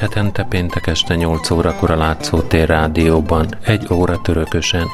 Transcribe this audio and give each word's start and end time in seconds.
hetente 0.00 0.44
péntek 0.48 0.86
este 0.86 1.14
8 1.14 1.50
órakor 1.50 1.90
a 1.90 1.96
Látszótér 1.96 2.68
Rádióban, 2.68 3.46
egy 3.64 3.86
óra 3.92 4.20
törökösen. 4.20 4.86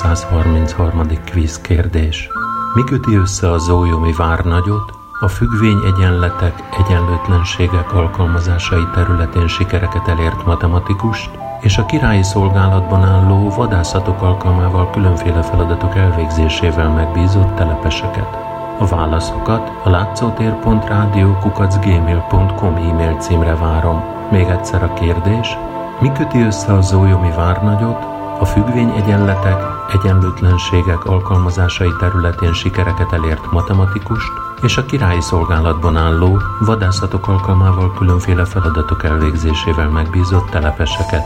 A 0.00 0.06
333. 0.06 1.24
kvíz 1.24 1.60
kérdés. 1.60 2.28
Mi 2.74 2.84
köti 2.84 3.16
össze 3.16 3.50
a 3.50 3.58
zójomi 3.58 4.12
várnagyot, 4.12 4.92
a 5.20 5.28
függvény 5.28 5.78
egyenletek, 5.86 6.62
egyenlőtlenségek 6.78 7.92
alkalmazásai 7.92 8.86
területén 8.94 9.48
sikereket 9.48 10.08
elért 10.08 10.44
matematikust, 10.44 11.30
és 11.60 11.78
a 11.78 11.86
királyi 11.86 12.22
szolgálatban 12.22 13.04
álló 13.04 13.50
vadászatok 13.50 14.22
alkalmával 14.22 14.90
különféle 14.90 15.42
feladatok 15.42 15.96
elvégzésével 15.96 16.88
megbízott 16.88 17.54
telepeseket. 17.54 18.36
A 18.78 18.86
válaszokat 18.86 19.72
a 19.84 19.90
látszótér.rádiókukacgmail.com 19.90 22.74
e-mail 22.74 23.16
címre 23.16 23.54
várom. 23.54 24.02
Még 24.30 24.46
egyszer 24.46 24.82
a 24.82 24.92
kérdés, 24.92 25.56
mi 26.00 26.12
köti 26.12 26.40
össze 26.40 26.72
a 26.72 26.80
zójomi 26.80 27.30
várnagyot, 27.30 28.06
a 28.40 28.44
függvény 28.44 28.92
egyenletek, 28.96 29.77
egyenlőtlenségek 29.92 31.04
alkalmazásai 31.04 31.92
területén 31.98 32.52
sikereket 32.52 33.12
elért 33.12 33.50
matematikust, 33.50 34.32
és 34.62 34.76
a 34.76 34.84
királyi 34.84 35.20
szolgálatban 35.20 35.96
álló, 35.96 36.42
vadászatok 36.60 37.28
alkalmával 37.28 37.92
különféle 37.92 38.44
feladatok 38.44 39.04
elvégzésével 39.04 39.88
megbízott 39.88 40.50
telepeseket. 40.50 41.24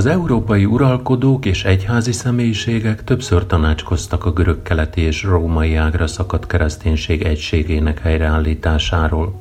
Az 0.00 0.06
európai 0.06 0.64
uralkodók 0.64 1.46
és 1.46 1.64
egyházi 1.64 2.12
személyiségek 2.12 3.04
többször 3.04 3.46
tanácskoztak 3.46 4.24
a 4.24 4.32
görög-keleti 4.32 5.00
és 5.00 5.22
római 5.22 5.74
ágra 5.74 6.06
szakadt 6.06 6.46
kereszténység 6.46 7.22
egységének 7.22 7.98
helyreállításáról. 7.98 9.34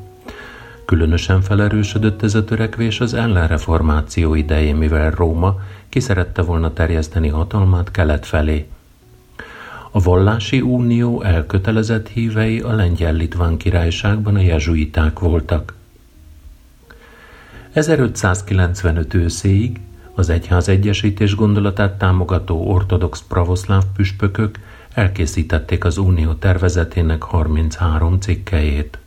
Különösen 0.85 1.41
felerősödött 1.41 2.23
ez 2.23 2.35
a 2.35 2.43
törekvés 2.43 2.99
az 2.99 3.13
ellenreformáció 3.13 4.35
idején, 4.35 4.75
mivel 4.75 5.11
Róma 5.11 5.55
ki 5.89 5.99
szerette 5.99 6.41
volna 6.41 6.73
terjeszteni 6.73 7.27
hatalmát 7.27 7.91
kelet 7.91 8.25
felé. 8.25 8.67
A 9.91 9.99
vallási 9.99 10.61
unió 10.61 11.21
elkötelezett 11.21 12.07
hívei 12.07 12.59
a 12.59 12.73
lengyel-litván 12.73 13.57
királyságban 13.57 14.35
a 14.35 14.41
jezsuiták 14.41 15.19
voltak. 15.19 15.73
1595 17.73 19.13
őszéig 19.13 19.79
az 20.19 20.29
egyház 20.29 20.69
egyesítés 20.69 21.35
gondolatát 21.35 21.97
támogató 21.97 22.67
ortodox 22.67 23.23
pravoszláv 23.27 23.83
püspökök 23.95 24.59
elkészítették 24.93 25.83
az 25.83 25.97
unió 25.97 26.33
tervezetének 26.33 27.23
33 27.23 28.19
cikkejét. 28.19 28.97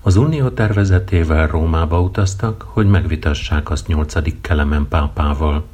Az 0.00 0.16
unió 0.16 0.48
tervezetével 0.48 1.46
Rómába 1.46 2.00
utaztak, 2.00 2.62
hogy 2.68 2.86
megvitassák 2.86 3.70
azt 3.70 3.86
8. 3.86 4.40
Kelemen 4.40 4.88
pápával. 4.88 5.64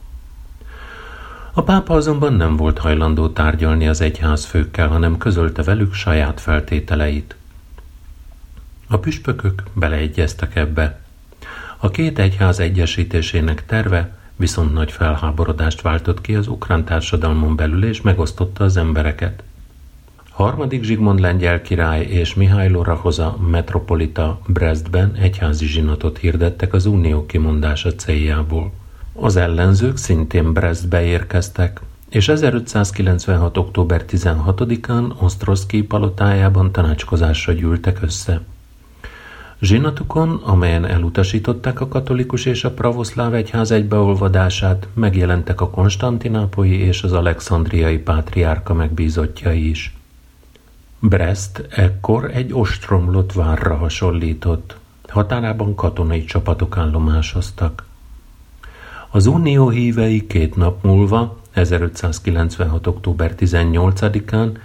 A 1.52 1.62
pápa 1.62 1.94
azonban 1.94 2.32
nem 2.32 2.56
volt 2.56 2.78
hajlandó 2.78 3.28
tárgyalni 3.28 3.88
az 3.88 4.00
egyház 4.00 4.44
főkkel, 4.44 4.88
hanem 4.88 5.18
közölte 5.18 5.62
velük 5.62 5.94
saját 5.94 6.40
feltételeit. 6.40 7.36
A 8.88 8.98
püspökök 8.98 9.62
beleegyeztek 9.72 10.56
ebbe. 10.56 11.00
A 11.82 11.90
két 11.90 12.18
egyház 12.18 12.58
egyesítésének 12.58 13.66
terve 13.66 14.16
viszont 14.36 14.72
nagy 14.72 14.92
felháborodást 14.92 15.80
váltott 15.80 16.20
ki 16.20 16.34
az 16.34 16.46
ukrán 16.46 16.84
társadalmon 16.84 17.56
belül, 17.56 17.84
és 17.84 18.00
megosztotta 18.00 18.64
az 18.64 18.76
embereket. 18.76 19.42
Harmadik 20.30 20.82
Zsigmond 20.82 21.20
lengyel 21.20 21.62
király 21.62 22.02
és 22.02 22.34
Mihály 22.34 22.70
Lorahoza 22.70 23.36
metropolita 23.50 24.40
Brestben 24.46 25.14
egyházi 25.14 25.66
zsinatot 25.66 26.18
hirdettek 26.18 26.72
az 26.72 26.86
unió 26.86 27.26
kimondása 27.26 27.94
céljából. 27.94 28.72
Az 29.12 29.36
ellenzők 29.36 29.96
szintén 29.96 30.52
Brestbe 30.52 31.02
érkeztek, 31.02 31.80
és 32.08 32.28
1596. 32.28 33.56
október 33.56 34.04
16-án 34.08 35.22
Osztroszki 35.22 35.82
palotájában 35.82 36.72
tanácskozásra 36.72 37.52
gyűltek 37.52 38.02
össze. 38.02 38.40
Zsinatukon, 39.60 40.40
amelyen 40.44 40.86
elutasították 40.86 41.80
a 41.80 41.88
katolikus 41.88 42.44
és 42.44 42.64
a 42.64 42.70
pravoszláv 42.70 43.34
egyház 43.34 43.70
egybeolvadását, 43.70 44.88
megjelentek 44.94 45.60
a 45.60 45.70
konstantinápolyi 45.70 46.78
és 46.78 47.02
az 47.02 47.12
alexandriai 47.12 47.98
pátriárka 47.98 48.74
megbízottjai 48.74 49.68
is. 49.68 49.96
Brest 50.98 51.66
ekkor 51.70 52.30
egy 52.34 52.52
ostromlott 52.52 53.32
várra 53.32 53.76
hasonlított. 53.76 54.76
Határában 55.08 55.74
katonai 55.74 56.24
csapatok 56.24 56.76
állomásoztak. 56.76 57.84
Az 59.10 59.26
unió 59.26 59.68
hívei 59.68 60.26
két 60.26 60.56
nap 60.56 60.84
múlva, 60.84 61.40
1596. 61.52 62.86
október 62.86 63.34
18-án 63.38 64.56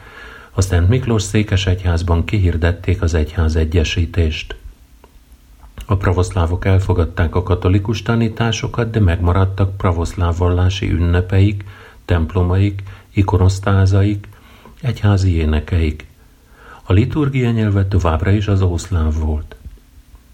a 0.52 0.62
Szent 0.62 0.90
Miklós 0.90 1.24
székesegyházban 1.24 2.26
kihirdették 2.26 3.02
az 3.02 3.14
egyház 3.14 3.56
egyesítést. 3.56 4.56
A 5.86 5.96
pravoszlávok 5.96 6.66
elfogadták 6.66 7.36
a 7.36 7.44
katolikus 7.44 8.02
tanításokat, 8.02 8.90
de 8.90 9.00
megmaradtak 9.00 9.78
pravoszláv 9.78 10.38
vallási 10.38 10.92
ünnepeik, 10.92 11.64
templomaik, 12.06 12.84
ikonosztázaik, 13.14 14.28
egyházi 14.82 15.36
énekeik. 15.36 16.06
A 16.84 16.94
liturgia 16.94 17.52
nyelve 17.52 17.88
továbbra 17.88 18.32
is 18.32 18.48
az 18.48 18.62
ószláv 18.62 19.14
volt. 19.20 19.56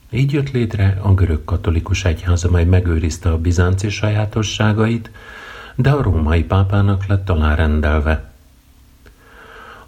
Így 0.09 0.31
jött 0.31 0.51
létre 0.51 0.99
a 1.01 1.13
görög 1.13 1.43
katolikus 1.45 2.05
egyház, 2.05 2.43
amely 2.43 2.65
megőrizte 2.65 3.29
a 3.29 3.37
bizánci 3.37 3.89
sajátosságait, 3.89 5.11
de 5.75 5.91
a 5.91 6.01
római 6.01 6.43
pápának 6.43 7.05
lett 7.05 7.29
alárendelve. 7.29 8.30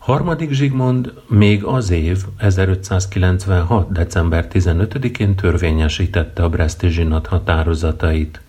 Harmadik 0.03 0.51
Zsigmond 0.51 1.13
még 1.27 1.63
az 1.63 1.89
év 1.89 2.25
1596. 2.37 3.91
december 3.91 4.47
15-én 4.51 5.35
törvényesítette 5.35 6.43
a 6.43 6.49
Breszti 6.49 6.87
zsinat 6.89 7.27
határozatait. 7.27 8.41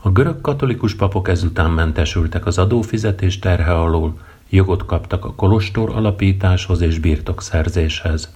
A 0.00 0.10
görög 0.10 0.40
katolikus 0.40 0.94
papok 0.94 1.28
ezután 1.28 1.70
mentesültek 1.70 2.46
az 2.46 2.58
adófizetés 2.58 3.38
terhe 3.38 3.74
alól, 3.74 4.18
jogot 4.48 4.86
kaptak 4.86 5.24
a 5.24 5.34
kolostor 5.34 5.90
alapításhoz 5.90 6.80
és 6.80 6.98
birtokszerzéshez. 6.98 8.34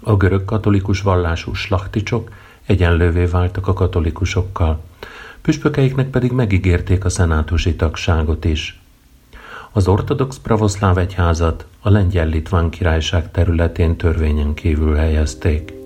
A 0.00 0.16
görög 0.16 0.44
katolikus 0.44 1.00
vallású 1.02 1.54
slachticsok 1.54 2.30
egyenlővé 2.66 3.24
váltak 3.24 3.66
a 3.68 3.72
katolikusokkal, 3.72 4.82
püspökeiknek 5.40 6.10
pedig 6.10 6.32
megígérték 6.32 7.04
a 7.04 7.08
szenátusi 7.08 7.74
tagságot 7.74 8.44
is. 8.44 8.79
Az 9.72 9.88
ortodox 9.88 10.38
pravoszláv 10.38 10.98
egyházat 10.98 11.66
a 11.80 11.90
lengyel-litván 11.90 12.70
királyság 12.70 13.30
területén 13.30 13.96
törvényen 13.96 14.54
kívül 14.54 14.94
helyezték. 14.94 15.79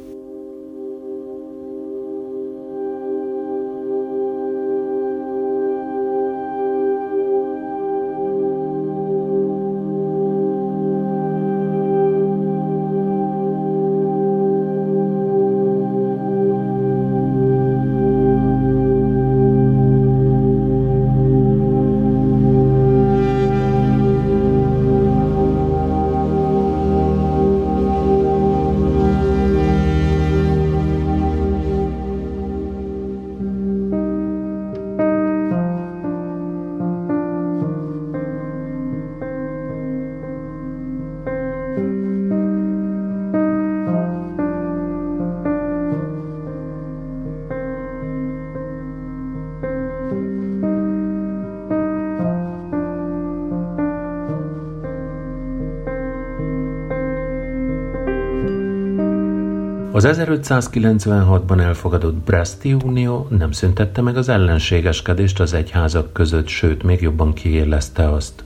Az 59.94 60.08
1596-ban 60.08 61.60
elfogadott 61.60 62.14
Breszti 62.14 62.72
Unió 62.72 63.26
nem 63.30 63.52
szüntette 63.52 64.02
meg 64.02 64.16
az 64.16 64.28
ellenségeskedést 64.28 65.40
az 65.40 65.52
egyházak 65.52 66.12
között, 66.12 66.46
sőt, 66.46 66.82
még 66.82 67.00
jobban 67.00 67.32
kiélezte 67.32 68.10
azt. 68.10 68.44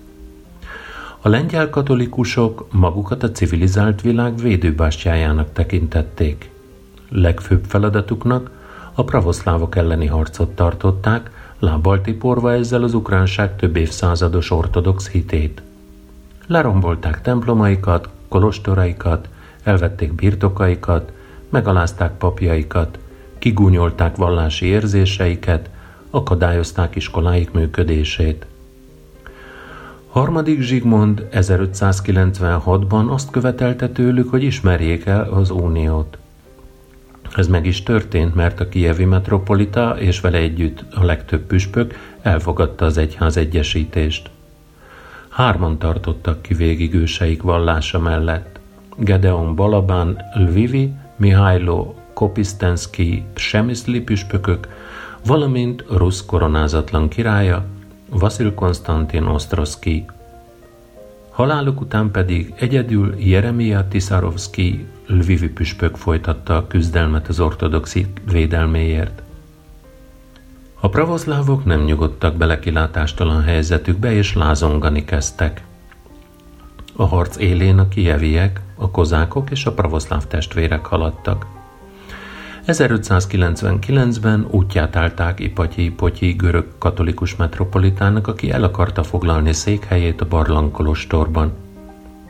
A 1.20 1.28
lengyel 1.28 1.70
katolikusok 1.70 2.66
magukat 2.72 3.22
a 3.22 3.30
civilizált 3.30 4.00
világ 4.00 4.36
védőbástyájának 4.36 5.52
tekintették. 5.52 6.50
Legfőbb 7.08 7.64
feladatuknak 7.64 8.50
a 8.94 9.04
pravoszlávok 9.04 9.76
elleni 9.76 10.06
harcot 10.06 10.50
tartották, 10.50 11.30
lábbal 11.58 12.00
tiporva 12.00 12.52
ezzel 12.52 12.82
az 12.82 12.94
ukránság 12.94 13.56
több 13.56 13.76
évszázados 13.76 14.50
ortodox 14.50 15.08
hitét. 15.08 15.62
Lerombolták 16.46 17.20
templomaikat, 17.20 18.08
kolostoraikat, 18.28 19.28
elvették 19.62 20.12
birtokaikat, 20.12 21.12
megalázták 21.48 22.16
papjaikat, 22.16 22.98
kigúnyolták 23.38 24.16
vallási 24.16 24.66
érzéseiket, 24.66 25.70
akadályozták 26.10 26.96
iskoláik 26.96 27.50
működését. 27.50 28.46
Harmadik 30.08 30.60
Zsigmond 30.60 31.28
1596-ban 31.32 33.08
azt 33.08 33.30
követelte 33.30 33.88
tőlük, 33.88 34.30
hogy 34.30 34.42
ismerjék 34.42 35.06
el 35.06 35.28
az 35.32 35.50
uniót. 35.50 36.18
Ez 37.36 37.46
meg 37.46 37.66
is 37.66 37.82
történt, 37.82 38.34
mert 38.34 38.60
a 38.60 38.68
kievi 38.68 39.04
metropolita 39.04 39.96
és 39.98 40.20
vele 40.20 40.38
együtt 40.38 40.84
a 40.94 41.04
legtöbb 41.04 41.40
püspök 41.40 41.94
elfogadta 42.22 42.84
az 42.84 42.96
egyház 42.98 43.36
egyesítést. 43.36 44.30
Hárman 45.28 45.78
tartottak 45.78 46.42
ki 46.42 46.54
végig 46.54 46.94
őseik 46.94 47.42
vallása 47.42 47.98
mellett. 47.98 48.60
Gedeon 48.96 49.54
Balabán 49.54 50.18
Lvivi 50.34 50.92
Mihailo 51.18 51.94
Kopisztenszki 52.12 53.24
Semiszli 53.34 54.00
püspökök, 54.00 54.68
valamint 55.26 55.84
rusz 55.90 56.24
koronázatlan 56.26 57.08
királya, 57.08 57.64
Vasil 58.10 58.54
Konstantin 58.54 59.22
Ostroszki. 59.22 60.04
Haláluk 61.30 61.80
után 61.80 62.10
pedig 62.10 62.54
egyedül 62.56 63.14
Jeremia 63.18 63.88
Tisarovszki 63.88 64.86
Lvivi 65.06 65.48
püspök 65.48 65.96
folytatta 65.96 66.56
a 66.56 66.66
küzdelmet 66.66 67.28
az 67.28 67.40
ortodoxi 67.40 68.06
védelméért. 68.30 69.22
A 70.80 70.88
pravoszlávok 70.88 71.64
nem 71.64 71.84
nyugodtak 71.84 72.36
bele 72.36 72.58
kilátástalan 72.58 73.42
helyzetükbe, 73.42 74.12
és 74.12 74.34
lázongani 74.34 75.04
kezdtek. 75.04 75.64
A 76.96 77.04
harc 77.06 77.36
élén 77.36 77.78
a 77.78 77.88
kieviek, 77.88 78.60
a 78.78 78.90
kozákok 78.90 79.50
és 79.50 79.66
a 79.66 79.72
pravoszláv 79.72 80.26
testvérek 80.26 80.86
haladtak. 80.86 81.46
1599-ben 82.66 84.46
útját 84.50 84.96
állták 84.96 85.40
Ipatyi 85.40 85.90
Potyi 85.90 86.32
görög 86.32 86.66
katolikus 86.78 87.36
metropolitának, 87.36 88.26
aki 88.26 88.50
el 88.50 88.62
akarta 88.62 89.02
foglalni 89.02 89.52
székhelyét 89.52 90.20
a 90.20 90.28
barlangkolostorban. 90.28 91.52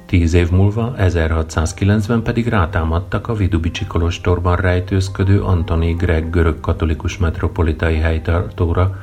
Tíz 0.06 0.35
év 0.35 0.50
múlva, 0.50 0.95
1690-ben 0.99 2.23
pedig 2.23 2.47
rátámadtak 2.47 3.29
a 3.29 3.35
Vidubicsi 3.35 3.87
kolostorban 3.87 4.56
rejtőzködő 4.56 5.43
Antoni 5.43 5.93
Greg 5.93 6.31
görög 6.31 6.61
katolikus 6.61 7.19
metropolitai 7.19 7.97
helytartóra, 7.97 8.97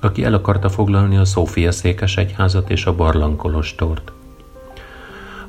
aki 0.00 0.24
el 0.24 0.34
akarta 0.34 0.68
foglalni 0.68 1.16
a 1.16 1.24
Szófia 1.24 1.72
székes 1.72 2.16
egyházat 2.16 2.70
és 2.70 2.86
a 2.86 2.94
barlangkolostort. 2.94 4.12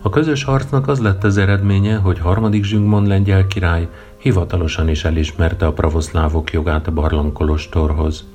A 0.03 0.09
közös 0.09 0.43
harcnak 0.43 0.87
az 0.87 0.99
lett 0.99 1.23
az 1.23 1.37
eredménye, 1.37 1.95
hogy 1.95 2.19
harmadik 2.19 2.63
Zsüngmond 2.63 3.07
lengyel 3.07 3.47
király 3.47 3.87
hivatalosan 4.17 4.89
is 4.89 5.03
elismerte 5.03 5.65
a 5.65 5.73
pravoszlávok 5.73 6.51
jogát 6.51 6.87
a 6.87 6.91
barlangkolostorhoz. 6.91 8.25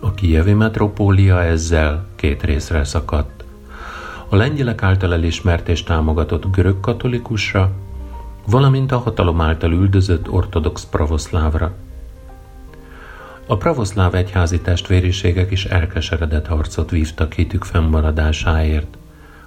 A 0.00 0.14
kijevi 0.14 0.52
metropólia 0.52 1.42
ezzel 1.42 2.06
két 2.16 2.42
részre 2.42 2.84
szakadt. 2.84 3.44
A 4.28 4.36
lengyelek 4.36 4.82
által 4.82 5.12
elismert 5.12 5.68
és 5.68 5.82
támogatott 5.82 6.50
görög 6.50 6.80
katolikusra, 6.80 7.70
valamint 8.46 8.92
a 8.92 8.98
hatalom 8.98 9.40
által 9.40 9.72
üldözött 9.72 10.30
ortodox 10.30 10.84
pravoszlávra. 10.84 11.74
A 13.46 13.56
pravoszláv 13.56 14.14
egyházi 14.14 14.60
testvériségek 14.60 15.50
is 15.50 15.64
elkeseredett 15.64 16.46
harcot 16.46 16.90
vívtak 16.90 17.32
hitük 17.32 17.64
fennmaradásáért 17.64 18.96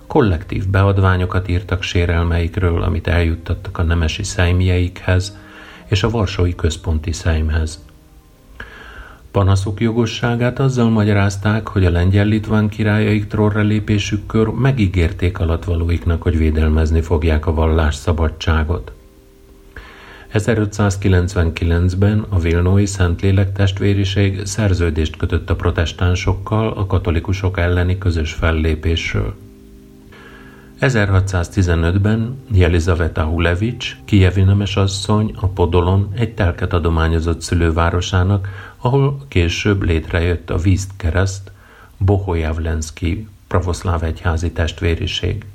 kollektív 0.07 0.67
beadványokat 0.67 1.47
írtak 1.47 1.81
sérelmeikről, 1.81 2.81
amit 2.81 3.07
eljuttattak 3.07 3.77
a 3.77 3.83
nemesi 3.83 4.23
szejmjeikhez 4.23 5.37
és 5.85 6.03
a 6.03 6.09
Varsói 6.09 6.55
Központi 6.55 7.11
Szejmhez. 7.11 7.83
Panaszuk 9.31 9.79
jogosságát 9.79 10.59
azzal 10.59 10.89
magyarázták, 10.89 11.67
hogy 11.67 11.85
a 11.85 11.89
lengyel-litván 11.89 12.69
királyaik 12.69 13.27
trónra 13.27 13.61
lépésükkor 13.61 14.53
megígérték 14.53 15.39
alatvalóiknak, 15.39 16.21
hogy 16.21 16.37
védelmezni 16.37 17.01
fogják 17.01 17.45
a 17.45 17.53
vallás 17.53 17.95
szabadságot. 17.95 18.91
1599-ben 20.33 22.25
a 22.29 22.39
Vilnói 22.39 22.85
Szentlélek 22.85 23.51
testvériség 23.51 24.45
szerződést 24.45 25.17
kötött 25.17 25.49
a 25.49 25.55
protestánsokkal 25.55 26.67
a 26.67 26.85
katolikusok 26.85 27.59
elleni 27.59 27.97
közös 27.97 28.33
fellépésről. 28.33 29.44
1615-ben 30.81 32.43
Jelizaveta 32.51 33.23
Hulevics, 33.23 33.97
kijevi 34.05 34.41
nemes 34.41 34.75
asszony 34.75 35.35
a 35.39 35.47
Podolon 35.47 36.11
egy 36.15 36.33
telket 36.33 36.73
adományozott 36.73 37.41
szülővárosának, 37.41 38.47
ahol 38.77 39.17
később 39.27 39.83
létrejött 39.83 40.49
a 40.49 40.57
Vízt 40.57 40.91
kereszt, 40.97 41.51
Bohojavlenszki 41.97 43.27
pravoszláv 43.47 44.03
egyházi 44.03 44.51
testvériség. 44.51 45.45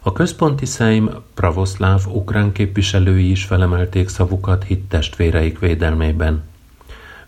A 0.00 0.12
központi 0.12 0.66
szeim 0.66 1.10
pravoszláv 1.34 2.06
ukrán 2.06 2.52
képviselői 2.52 3.30
is 3.30 3.44
felemelték 3.44 4.08
szavukat 4.08 4.64
hit 4.64 4.88
testvéreik 4.88 5.58
védelmében. 5.58 6.42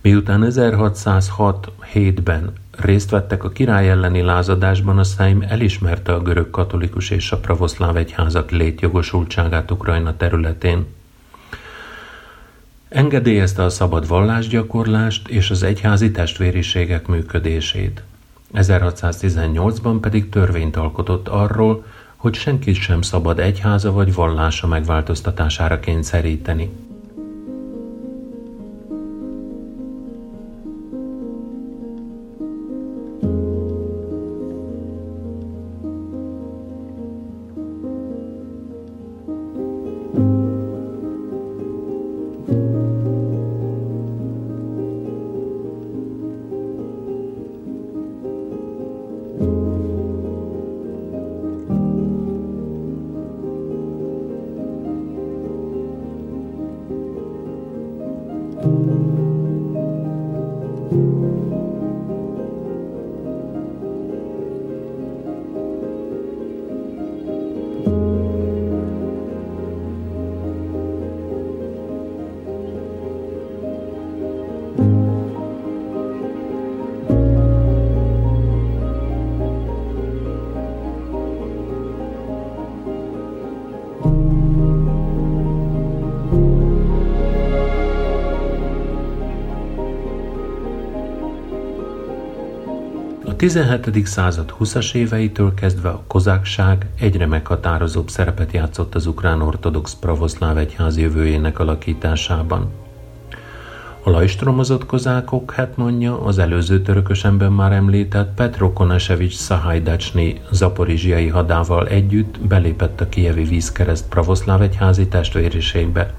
Miután 0.00 0.44
1606-7-ben 0.46 2.52
részt 2.80 3.10
vettek 3.10 3.44
a 3.44 3.48
király 3.48 3.90
elleni 3.90 4.20
lázadásban, 4.20 4.98
a 4.98 5.04
Szájm 5.04 5.44
elismerte 5.48 6.12
a 6.12 6.20
görög 6.20 6.50
katolikus 6.50 7.10
és 7.10 7.32
a 7.32 7.38
pravoszláv 7.38 7.96
egyházak 7.96 8.50
létjogosultságát 8.50 9.70
Ukrajna 9.70 10.16
területén. 10.16 10.86
Engedélyezte 12.88 13.62
a 13.62 13.68
szabad 13.68 14.08
vallásgyakorlást 14.08 15.28
és 15.28 15.50
az 15.50 15.62
egyházi 15.62 16.10
testvériségek 16.10 17.06
működését. 17.06 18.02
1618-ban 18.54 19.98
pedig 20.00 20.28
törvényt 20.28 20.76
alkotott 20.76 21.28
arról, 21.28 21.84
hogy 22.16 22.34
senkit 22.34 22.74
sem 22.74 23.02
szabad 23.02 23.38
egyháza 23.38 23.92
vagy 23.92 24.14
vallása 24.14 24.66
megváltoztatására 24.66 25.80
kényszeríteni. 25.80 26.70
17. 93.48 94.06
század 94.06 94.54
20-as 94.60 94.94
éveitől 94.94 95.54
kezdve 95.54 95.88
a 95.88 96.02
kozákság 96.06 96.86
egyre 96.98 97.26
meghatározóbb 97.26 98.08
szerepet 98.08 98.52
játszott 98.52 98.94
az 98.94 99.06
ukrán 99.06 99.42
ortodox 99.42 99.94
pravoszláv 99.94 100.58
egyház 100.58 100.98
jövőjének 100.98 101.58
alakításában. 101.58 102.70
A 104.02 104.10
lajstromozott 104.10 104.86
kozákok 104.86 105.52
hetmanja 105.52 106.22
az 106.22 106.38
előző 106.38 106.82
törökösemben 106.82 107.52
már 107.52 107.72
említett 107.72 108.34
Petro 108.34 108.72
Konasevics 108.72 109.36
Szahajdacsni 109.36 110.40
zaporizsiai 110.50 111.28
hadával 111.28 111.86
együtt 111.86 112.40
belépett 112.40 113.00
a 113.00 113.08
kievi 113.08 113.44
vízkereszt 113.44 114.08
pravoszláv 114.08 114.62
egyházi 114.62 115.06
testvériségbe. 115.06 116.14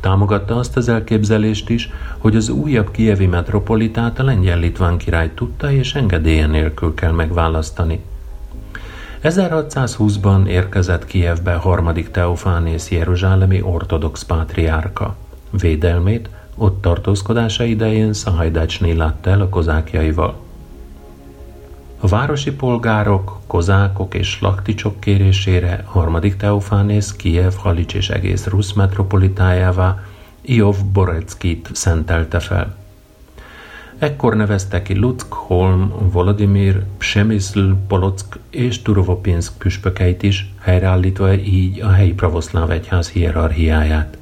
Támogatta 0.00 0.56
azt 0.56 0.76
az 0.76 0.88
elképzelést 0.88 1.68
is, 1.68 1.90
hogy 2.18 2.36
az 2.36 2.48
újabb 2.48 2.90
kievi 2.90 3.26
metropolitát 3.26 4.18
a 4.18 4.24
lengyel-litván 4.24 4.98
király 4.98 5.30
tudta 5.34 5.70
és 5.70 5.94
engedélye 5.94 6.46
nélkül 6.46 6.94
kell 6.94 7.12
megválasztani. 7.12 8.00
1620-ban 9.22 10.46
érkezett 10.46 11.04
Kievbe 11.04 11.54
harmadik 11.54 12.10
Teofánész 12.10 12.90
Jeruzsálemi 12.90 13.62
ortodox 13.62 14.22
pátriárka. 14.22 15.16
Védelmét 15.50 16.28
ott 16.56 16.80
tartózkodása 16.80 17.64
idején 17.64 18.12
Szahajdácsné 18.12 18.92
látta 18.92 19.30
el 19.30 19.40
a 19.40 19.48
kozákjaival. 19.48 20.47
A 22.00 22.06
városi 22.06 22.52
polgárok, 22.52 23.38
kozákok 23.46 24.14
és 24.14 24.40
lakticsok 24.40 25.00
kérésére 25.00 25.82
harmadik 25.86 26.36
Teofánész 26.36 27.12
Kiev, 27.12 27.52
Halics 27.52 27.94
és 27.94 28.10
egész 28.10 28.46
Rusz 28.46 28.72
metropolitájává 28.72 30.02
Iov 30.40 30.76
Boreckit 30.92 31.70
szentelte 31.72 32.40
fel. 32.40 32.76
Ekkor 33.98 34.36
nevezte 34.36 34.82
ki 34.82 34.98
Luck, 34.98 35.32
Holm, 35.32 35.92
Volodymyr, 36.12 36.84
Psemiszl, 36.98 37.72
Polock 37.88 38.38
és 38.50 38.82
Turovopinsk 38.82 39.52
püspökeit 39.58 40.22
is, 40.22 40.52
helyreállítva 40.60 41.34
így 41.34 41.80
a 41.80 41.90
helyi 41.90 42.12
pravoszláv 42.12 42.70
egyház 42.70 43.10
hierarchiáját. 43.10 44.18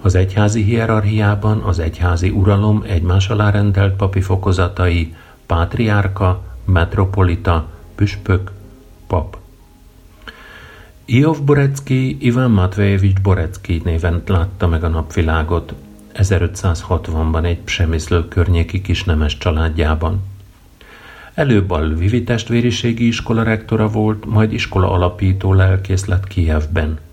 Az 0.00 0.14
egyházi 0.14 0.62
hierarchiában 0.62 1.58
az 1.60 1.78
egyházi 1.78 2.30
uralom 2.30 2.84
egymás 2.86 3.28
alá 3.28 3.50
rendelt 3.50 3.96
papi 3.96 4.20
fokozatai 4.20 5.14
pátriárka, 5.46 6.47
metropolita, 6.72 7.68
püspök, 7.94 8.50
pap. 9.06 9.36
Iov 11.04 11.42
Borecki 11.42 12.16
Ivan 12.20 12.50
Matvejevics 12.50 13.20
Borecki 13.20 13.80
néven 13.84 14.22
látta 14.26 14.66
meg 14.66 14.84
a 14.84 14.88
napvilágot 14.88 15.74
1560-ban 16.14 17.44
egy 17.44 17.58
Psemiszlő 17.58 18.28
környéki 18.28 18.80
kisnemes 18.80 19.38
családjában. 19.38 20.22
Előbb 21.34 21.70
a 21.70 21.80
Lvivi 21.80 22.24
testvériségi 22.24 23.06
iskola 23.06 23.42
rektora 23.42 23.88
volt, 23.88 24.26
majd 24.26 24.52
iskola 24.52 24.90
alapító 24.90 25.52
lelkész 25.52 26.04
lett 26.04 26.26
Kijevben– 26.26 26.98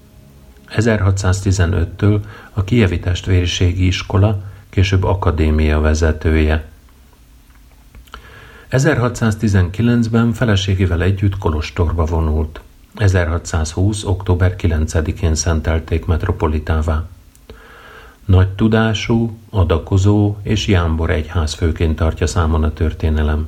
1615-től 0.70 2.20
a 2.54 2.64
Kijevi 2.64 3.00
Testvériségi 3.00 3.86
Iskola, 3.86 4.42
később 4.70 5.04
akadémia 5.04 5.80
vezetője. 5.80 6.66
1619-ben 8.77 10.34
feleségével 10.34 11.01
együtt 11.01 11.38
Kolostorba 11.38 12.05
vonult. 12.05 12.62
1620. 12.96 14.03
október 14.03 14.55
9-én 14.58 15.36
szentelték 15.36 16.05
metropolitává. 16.05 17.03
Nagy 18.25 18.50
tudású, 18.50 19.38
adakozó 19.50 20.38
és 20.41 20.67
jámbor 20.67 21.10
egyház 21.10 21.53
főként 21.53 21.96
tartja 21.96 22.27
számon 22.27 22.63
a 22.63 22.74
történelem. 22.74 23.48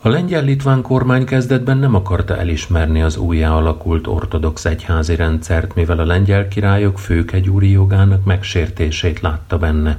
A 0.00 0.08
lengyel-litván 0.08 0.82
kormány 0.82 1.24
kezdetben 1.24 1.78
nem 1.78 1.94
akarta 1.94 2.36
elismerni 2.36 3.02
az 3.02 3.16
újjá 3.16 3.50
alakult 3.50 4.06
ortodox 4.06 4.64
egyházi 4.64 5.16
rendszert, 5.16 5.74
mivel 5.74 5.98
a 5.98 6.04
lengyel 6.04 6.48
királyok 6.48 6.98
főkegyúri 6.98 7.70
jogának 7.70 8.24
megsértését 8.24 9.20
látta 9.20 9.58
benne. 9.58 9.98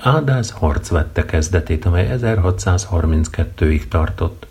Ádáz 0.00 0.50
harc 0.50 0.88
vette 0.88 1.24
kezdetét, 1.24 1.84
amely 1.84 2.18
1632-ig 2.20 3.88
tartott. 3.88 4.46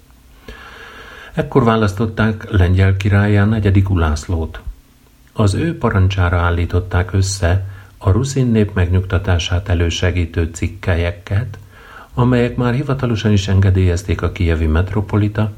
Ekkor 1.34 1.64
választották 1.64 2.52
lengyel 2.52 2.98
királyá 2.98 3.46
negyedik 3.46 3.90
Ulászlót. 3.90 4.60
Az 5.34 5.54
ő 5.54 5.78
parancsára 5.78 6.40
állították 6.40 7.14
össze 7.14 7.66
a 7.98 8.12
ruszin 8.12 8.48
nép 8.48 8.74
megnyugtatását 8.74 9.70
elősegítő 9.70 10.50
cikkelyeket, 10.54 11.60
amelyek 12.14 12.56
már 12.56 12.74
hivatalosan 12.74 13.32
is 13.32 13.48
engedélyezték 13.48 14.22
a 14.22 14.32
kijevi 14.32 14.66
metropolita 14.66 15.52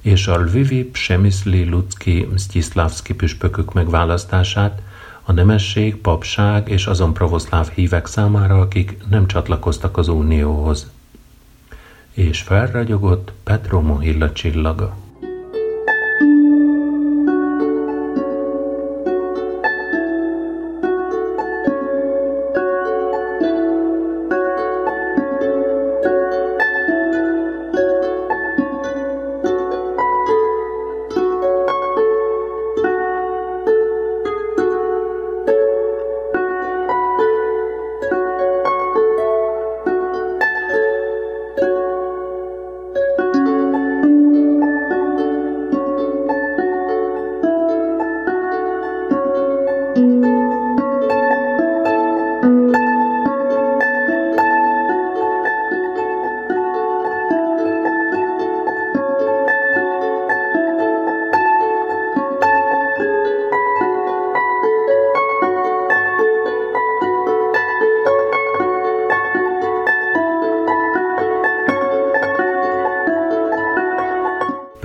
és 0.00 0.26
a 0.26 0.38
Lvivi, 0.38 0.84
Psemiszli, 0.84 1.68
Lucki, 1.68 2.28
Msztiszlavszki 2.32 3.14
püspökök 3.14 3.72
megválasztását, 3.72 4.82
a 5.22 5.32
nemesség, 5.32 5.96
papság 5.96 6.68
és 6.68 6.86
azon 6.86 7.12
pravoszláv 7.12 7.68
hívek 7.68 8.06
számára, 8.06 8.60
akik 8.60 8.96
nem 9.10 9.26
csatlakoztak 9.26 9.96
az 9.96 10.08
unióhoz. 10.08 10.90
És 12.12 12.40
felragyogott 12.40 13.32
Petro 13.42 13.80
Mohilla 13.80 14.32
csillaga. 14.32 14.96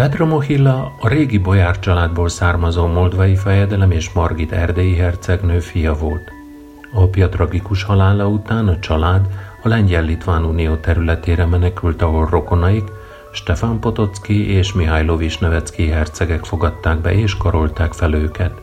Petra 0.08 0.26
Mohilla 0.26 0.96
a 1.00 1.08
régi 1.08 1.38
Bolyár 1.38 1.80
családból 1.80 2.30
származó 2.30 2.88
moldvai 2.88 3.36
fejedelem 3.36 3.92
és 3.92 4.12
Margit 4.12 4.52
erdélyi 4.52 4.96
hercegnő 4.96 5.60
fia 5.60 5.94
volt. 5.94 6.32
Apja 6.94 7.30
tragikus 7.30 7.84
halála 7.84 8.28
után 8.28 8.68
a 8.68 8.80
család 8.80 9.28
a 9.64 9.68
Lengyel-Litván 9.68 10.44
Unió 10.44 10.76
területére 10.76 11.46
menekült, 11.46 12.02
ahol 12.02 12.28
rokonaik, 12.30 12.84
Stefan 13.34 13.80
Potocki 13.80 14.50
és 14.52 14.74
Mihály 14.74 15.06
Nevecki 15.40 15.88
hercegek 15.88 16.46
fogadták 16.46 16.98
be 16.98 17.14
és 17.14 17.38
karolták 17.38 17.94
fel 17.94 18.14
őket. 18.14 18.62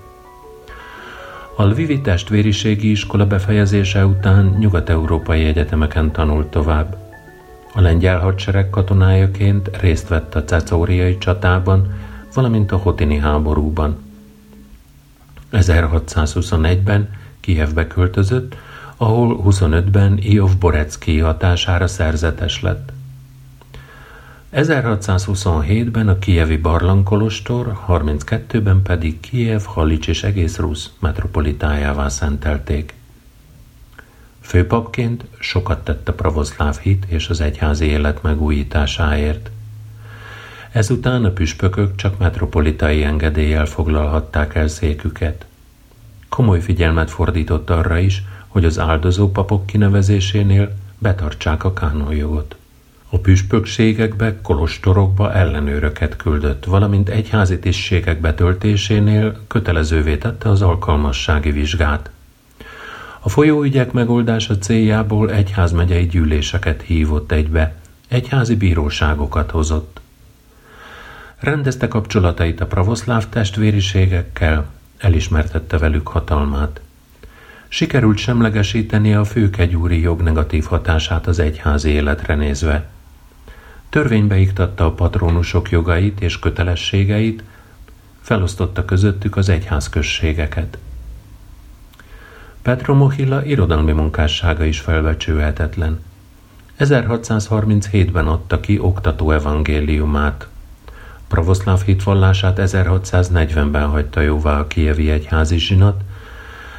A 1.56 1.62
Lvivi 1.64 2.00
testvériségi 2.00 2.90
iskola 2.90 3.26
befejezése 3.26 4.06
után 4.06 4.56
nyugat-európai 4.58 5.44
egyetemeken 5.44 6.12
tanult 6.12 6.46
tovább. 6.46 7.03
A 7.76 7.80
lengyel 7.80 8.18
hadsereg 8.18 8.70
katonájaként 8.70 9.76
részt 9.80 10.08
vett 10.08 10.34
a 10.34 10.44
cecóriai 10.44 11.18
csatában, 11.18 11.92
valamint 12.34 12.72
a 12.72 12.76
hotini 12.76 13.16
háborúban. 13.16 13.96
1621-ben 15.52 17.08
Kijevbe 17.40 17.86
költözött, 17.86 18.56
ahol 18.96 19.42
25-ben 19.46 20.18
Iov 20.18 20.56
Borecki 20.58 21.18
hatására 21.18 21.86
szerzetes 21.86 22.62
lett. 22.62 22.92
1627-ben 24.52 26.08
a 26.08 26.18
Kijevi 26.18 26.56
barlangkolostor, 26.56 27.78
32-ben 27.88 28.82
pedig 28.82 29.20
Kijev, 29.20 29.62
Halics 29.64 30.08
és 30.08 30.22
egész 30.22 30.56
Rusz 30.56 30.90
metropolitájává 30.98 32.08
szentelték. 32.08 32.94
Főpapként 34.44 35.24
sokat 35.38 35.84
tett 35.84 36.08
a 36.08 36.12
pravoszláv 36.12 36.78
hit 36.78 37.04
és 37.08 37.28
az 37.28 37.40
egyházi 37.40 37.84
élet 37.84 38.22
megújításáért. 38.22 39.50
Ezután 40.72 41.24
a 41.24 41.30
püspökök 41.30 41.96
csak 41.96 42.18
metropolitai 42.18 43.02
engedéllyel 43.02 43.66
foglalhatták 43.66 44.54
el 44.54 44.68
széküket. 44.68 45.46
Komoly 46.28 46.60
figyelmet 46.60 47.10
fordított 47.10 47.70
arra 47.70 47.98
is, 47.98 48.22
hogy 48.48 48.64
az 48.64 48.78
áldozó 48.78 49.30
papok 49.30 49.66
kinevezésénél 49.66 50.74
betartsák 50.98 51.64
a 51.64 51.72
kánonjogot. 51.72 52.56
A 53.08 53.18
püspökségekbe, 53.18 54.40
kolostorokba 54.42 55.32
ellenőröket 55.32 56.16
küldött, 56.16 56.64
valamint 56.64 57.08
egyházi 57.08 57.58
tisztségek 57.58 58.20
betöltésénél 58.20 59.40
kötelezővé 59.46 60.16
tette 60.16 60.48
az 60.48 60.62
alkalmassági 60.62 61.50
vizsgát. 61.50 62.10
A 63.26 63.28
folyóügyek 63.28 63.92
megoldása 63.92 64.58
céljából 64.58 65.30
egyházmegyei 65.30 66.06
gyűléseket 66.06 66.82
hívott 66.82 67.32
egybe, 67.32 67.74
egyházi 68.08 68.56
bíróságokat 68.56 69.50
hozott. 69.50 70.00
Rendezte 71.38 71.88
kapcsolatait 71.88 72.60
a 72.60 72.66
pravoszláv 72.66 73.28
testvériségekkel, 73.28 74.66
elismertette 74.98 75.78
velük 75.78 76.08
hatalmát. 76.08 76.80
Sikerült 77.68 78.18
semlegesíteni 78.18 79.14
a 79.14 79.24
főkegyúri 79.24 80.00
jog 80.00 80.20
negatív 80.20 80.64
hatását 80.64 81.26
az 81.26 81.38
egyházi 81.38 81.90
életre 81.90 82.34
nézve. 82.34 82.88
Törvénybe 83.88 84.38
iktatta 84.38 84.86
a 84.86 84.92
patrónusok 84.92 85.70
jogait 85.70 86.20
és 86.20 86.38
kötelességeit, 86.38 87.42
felosztotta 88.20 88.84
közöttük 88.84 89.36
az 89.36 89.48
egyházközségeket. 89.48 90.78
Petro 92.64 92.94
Mohilla 92.94 93.44
irodalmi 93.44 93.92
munkássága 93.92 94.64
is 94.64 94.80
felbecsülhetetlen. 94.80 96.00
1637-ben 96.78 98.26
adta 98.26 98.60
ki 98.60 98.78
oktató 98.78 99.30
evangéliumát. 99.30 100.48
Pravoszláv 101.28 101.82
hitvallását 101.84 102.58
1640-ben 102.62 103.86
hagyta 103.86 104.20
jóvá 104.20 104.58
a 104.58 104.66
kievi 104.66 105.10
egyházi 105.10 105.58
zsinat, 105.58 106.00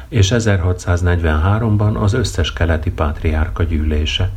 és 0.08 0.32
1643-ban 0.34 2.00
az 2.00 2.12
összes 2.12 2.52
keleti 2.52 2.90
pátriárka 2.90 3.62
gyűlése. 3.62 4.30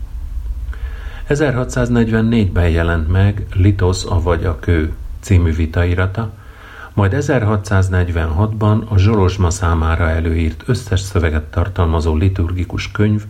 1644-ben 1.30 2.70
jelent 2.70 3.12
meg 3.12 3.46
Litos, 3.54 4.04
avagy 4.04 4.46
a 4.46 4.60
kő 4.60 4.94
című 5.20 5.54
vitairata, 5.54 6.32
majd 7.00 7.16
1646-ban 7.18 8.88
a 8.88 8.98
Zsolozsma 8.98 9.50
számára 9.50 10.10
előírt 10.10 10.64
összes 10.66 11.00
szöveget 11.00 11.44
tartalmazó 11.44 12.16
liturgikus 12.16 12.92
könyv, 12.92 13.24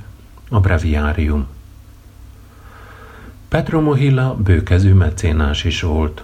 a 0.50 0.60
Breviárium. 0.60 1.48
Petro 3.48 3.82
Mohilla 3.82 4.36
bőkezű 4.36 4.94
mecénás 4.94 5.64
is 5.64 5.82
volt. 5.82 6.24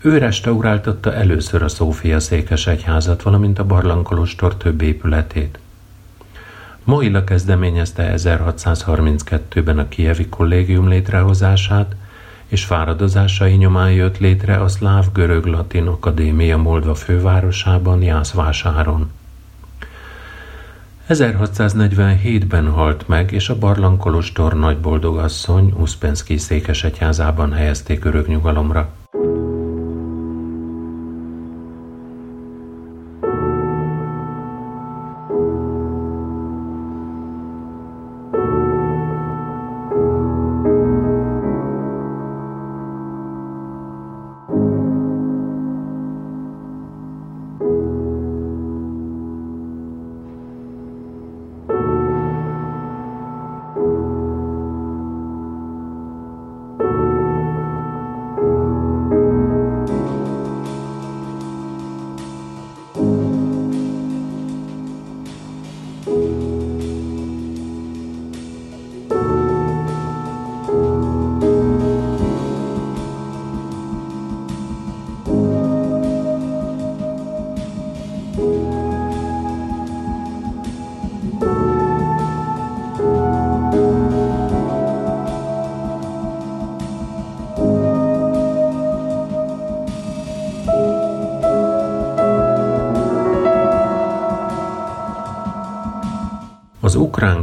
Ő 0.00 0.18
restauráltatta 0.18 1.14
először 1.14 1.62
a 1.62 1.68
Szófia 1.68 2.18
egyházat, 2.66 3.22
valamint 3.22 3.58
a 3.58 3.64
Barlangkolostor 3.64 4.56
több 4.56 4.82
épületét. 4.82 5.58
Mohilla 6.84 7.24
kezdeményezte 7.24 8.14
1632-ben 8.16 9.78
a 9.78 9.88
Kievi 9.88 10.26
kollégium 10.28 10.88
létrehozását, 10.88 11.96
és 12.52 12.64
fáradozásai 12.64 13.52
nyomán 13.52 13.92
jött 13.92 14.18
létre 14.18 14.56
a 14.56 14.68
Szláv 14.68 15.12
Görög 15.12 15.46
Latin 15.46 15.86
Akadémia 15.86 16.56
Moldva 16.56 16.94
fővárosában, 16.94 18.02
Jászvásáron. 18.02 19.10
1647-ben 21.08 22.70
halt 22.70 23.08
meg, 23.08 23.32
és 23.32 23.48
a 23.48 23.58
Barlangkolostor 23.58 24.54
nagyboldogasszony 24.58 25.74
Uszpenszki 25.78 26.36
székesegyházában 26.36 27.52
helyezték 27.52 28.04
örök 28.04 28.26
nyugalomra. 28.26 29.01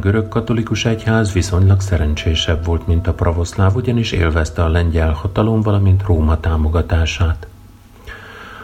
Ukrán-görög 0.09 0.33
katolikus 0.33 0.85
egyház 0.85 1.33
viszonylag 1.33 1.81
szerencsésebb 1.81 2.65
volt, 2.65 2.87
mint 2.87 3.07
a 3.07 3.13
pravoszláv, 3.13 3.75
ugyanis 3.75 4.11
élvezte 4.11 4.63
a 4.63 4.69
lengyel 4.69 5.11
hatalom, 5.11 5.61
valamint 5.61 6.03
Róma 6.03 6.39
támogatását. 6.39 7.47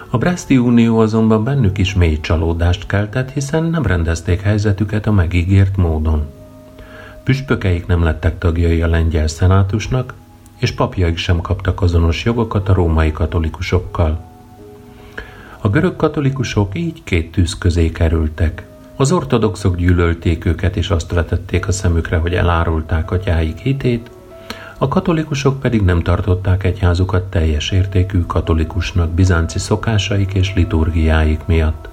A 0.10 0.18
Breszti 0.18 0.58
Unió 0.58 1.00
azonban 1.00 1.44
bennük 1.44 1.78
is 1.78 1.94
mély 1.94 2.20
csalódást 2.20 2.86
keltett, 2.86 3.32
hiszen 3.32 3.64
nem 3.64 3.86
rendezték 3.86 4.42
helyzetüket 4.42 5.08
a 5.08 5.12
megígért 5.12 5.78
módon. 5.78 6.26
Püspökeik 7.24 7.86
nem 7.86 8.04
lettek 8.04 8.38
tagjai 8.38 8.82
a 8.82 8.88
lengyel 8.88 9.28
szenátusnak, 9.28 10.14
és 10.58 10.72
papjaik 10.72 11.18
sem 11.18 11.42
kaptak 11.42 11.82
azonos 11.82 12.26
jogokat 12.26 12.70
a 12.70 12.74
római 12.74 13.12
katolikusokkal. 13.12 14.20
A 15.60 15.70
görög 15.70 15.96
katolikusok 15.96 16.78
így 16.78 17.04
két 17.04 17.32
tűz 17.32 17.58
közé 17.58 17.90
kerültek– 17.90 18.66
az 18.96 19.12
ortodoxok 19.12 19.76
gyűlölték 19.76 20.46
őket, 20.46 20.76
és 20.76 20.90
azt 20.90 21.12
vetették 21.12 21.68
a 21.68 21.72
szemükre, 21.72 22.18
hogy 22.18 22.34
elárulták 22.34 23.12
atyáik 23.12 23.58
hitét, 23.58 24.10
a 24.78 24.88
katolikusok 24.88 25.60
pedig 25.60 25.82
nem 25.82 26.02
tartották 26.02 26.64
egyházukat 26.64 27.24
teljes 27.24 27.72
értékű 27.72 28.22
katolikusnak 28.22 29.10
bizánci 29.10 29.60
szokásaik 29.60 30.34
és 30.34 30.54
liturgiáik 30.56 31.46
miatt. 31.46 31.88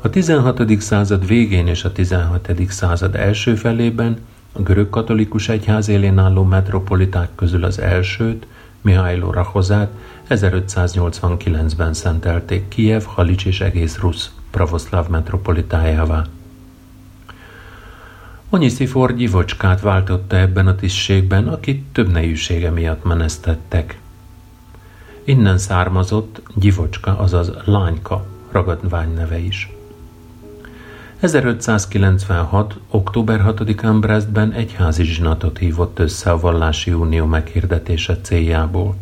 A 0.00 0.10
16. 0.10 0.80
század 0.80 1.26
végén 1.26 1.66
és 1.66 1.84
a 1.84 1.92
16. 1.92 2.50
század 2.68 3.14
első 3.14 3.54
felében 3.54 4.18
a 4.52 4.62
görög 4.62 4.90
katolikus 4.90 5.48
egyház 5.48 5.88
élén 5.88 6.18
álló 6.18 6.42
metropoliták 6.42 7.28
közül 7.34 7.64
az 7.64 7.78
elsőt, 7.78 8.46
Mihály 8.80 9.18
Rahozát 9.30 9.90
1589-ben 10.28 11.94
szentelték 11.94 12.68
Kijev, 12.68 13.02
Halics 13.02 13.46
és 13.46 13.60
egész 13.60 13.98
Rusz 13.98 14.30
pravoszláv 14.56 15.08
metropolitájává. 15.08 16.24
Onyisztifor 18.50 19.14
Gyivocskát 19.14 19.80
váltotta 19.80 20.36
ebben 20.36 20.66
a 20.66 20.74
tisztségben, 20.74 21.48
akit 21.48 21.84
több 21.92 22.12
nejűsége 22.12 22.70
miatt 22.70 23.04
menesztettek. 23.04 23.98
Innen 25.24 25.58
származott 25.58 26.42
Gyivocska, 26.54 27.18
azaz 27.18 27.52
lányka 27.64 28.26
ragadvány 28.50 29.14
neve 29.14 29.38
is. 29.38 29.70
1596. 31.20 32.78
október 32.90 33.44
6-án 33.46 33.96
Brestben 34.00 34.52
egyházi 34.52 35.04
zsinatot 35.04 35.58
hívott 35.58 35.98
össze 35.98 36.30
a 36.30 36.40
Vallási 36.40 36.92
Unió 36.92 37.26
meghirdetése 37.26 38.20
céljából. 38.20 38.96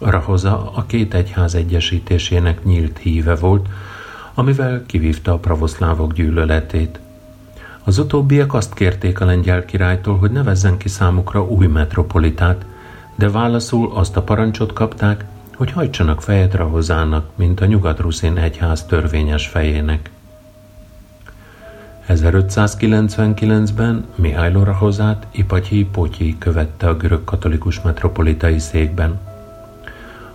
Rahoza 0.00 0.72
a 0.74 0.86
két 0.86 1.14
egyház 1.14 1.54
egyesítésének 1.54 2.64
nyílt 2.64 2.98
híve 2.98 3.34
volt, 3.34 3.68
amivel 4.38 4.82
kivívta 4.86 5.32
a 5.32 5.38
pravoszlávok 5.38 6.12
gyűlöletét. 6.12 6.98
Az 7.84 7.98
utóbbiak 7.98 8.54
azt 8.54 8.74
kérték 8.74 9.20
a 9.20 9.24
lengyel 9.24 9.64
királytól, 9.64 10.16
hogy 10.16 10.30
nevezzen 10.30 10.76
ki 10.76 10.88
számukra 10.88 11.44
új 11.44 11.66
metropolitát, 11.66 12.64
de 13.14 13.30
válaszul 13.30 13.92
azt 13.94 14.16
a 14.16 14.22
parancsot 14.22 14.72
kapták, 14.72 15.24
hogy 15.54 15.72
hajtsanak 15.72 16.22
fejet 16.22 16.54
Rahozának, 16.54 17.26
mint 17.34 17.60
a 17.60 17.66
nyugat-ruszin 17.66 18.36
egyház 18.36 18.84
törvényes 18.84 19.46
fejének. 19.46 20.10
1599-ben 22.08 24.04
Mihály 24.14 24.52
Rahozát 24.52 25.26
Ipatyi 25.30 25.84
Potyi 25.84 26.38
követte 26.38 26.88
a 26.88 26.96
görög 26.96 27.24
katolikus 27.24 27.80
metropolitai 27.80 28.58
székben. 28.58 29.20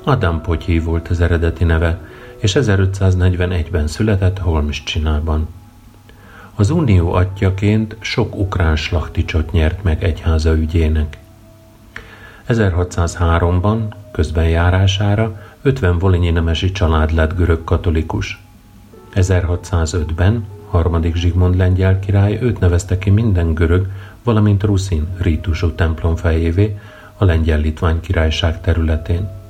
Adam 0.03 0.41
Potyi 0.41 0.79
volt 0.79 1.07
az 1.07 1.21
eredeti 1.21 1.63
neve, 1.63 1.99
és 2.43 2.57
1541-ben 2.59 3.87
született 3.87 4.37
Holmschinában. 4.37 5.47
Az 6.55 6.69
unió 6.69 7.13
atyaként 7.13 7.95
sok 7.99 8.35
ukrán 8.35 8.75
slachticsot 8.75 9.51
nyert 9.51 9.83
meg 9.83 10.03
egyháza 10.03 10.55
ügyének. 10.55 11.17
1603-ban 12.47 13.79
közben 14.11 14.49
járására 14.49 15.41
50 15.61 15.97
volinyi 15.97 16.29
nemesi 16.29 16.71
család 16.71 17.13
lett 17.13 17.35
görög 17.35 17.63
katolikus. 17.63 18.43
1605-ben 19.15 20.45
harmadik 20.69 21.15
Zsigmond 21.15 21.55
lengyel 21.55 21.99
király 21.99 22.37
őt 22.41 22.59
nevezte 22.59 22.97
ki 22.97 23.09
minden 23.09 23.53
görög, 23.53 23.87
valamint 24.23 24.63
ruszin 24.63 25.07
rítusú 25.17 25.71
templom 25.71 26.15
fejévé 26.15 26.79
a 27.17 27.25
lengyel-litvány 27.25 27.99
királyság 27.99 28.61
területén. 28.61 29.42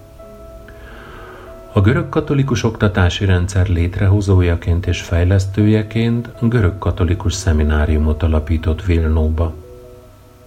A 1.75 1.81
görög 1.81 2.09
katolikus 2.09 2.63
oktatási 2.63 3.25
rendszer 3.25 3.67
létrehozójaként 3.67 4.87
és 4.87 5.01
fejlesztőjeként 5.01 6.29
görög 6.41 6.77
katolikus 6.77 7.33
szemináriumot 7.33 8.23
alapított 8.23 8.85
Vilnóba, 8.85 9.53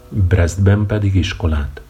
Brestben 0.09 0.87
pedig 0.87 1.15
iskolát. 1.15 1.81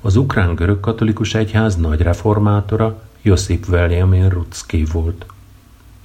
Az 0.00 0.16
ukrán 0.16 0.54
görög 0.54 0.80
katolikus 0.80 1.34
egyház 1.34 1.76
nagy 1.76 2.00
reformátora 2.00 3.02
Josip 3.22 3.66
Veljamin 3.66 4.28
Rucki 4.28 4.84
volt, 4.92 5.26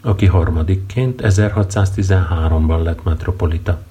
aki 0.01 0.25
harmadikként 0.25 1.21
1613-ban 1.23 2.83
lett 2.83 3.03
metropolita. 3.03 3.81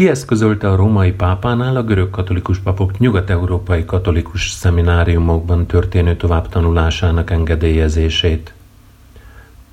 Kieszközölte 0.00 0.68
a 0.68 0.76
római 0.76 1.12
pápánál 1.12 1.76
a 1.76 1.82
görög 1.82 2.10
katolikus 2.10 2.58
papok 2.58 2.98
nyugat-európai 2.98 3.84
katolikus 3.84 4.50
szemináriumokban 4.50 5.66
történő 5.66 6.16
továbbtanulásának 6.16 7.30
engedélyezését. 7.30 8.52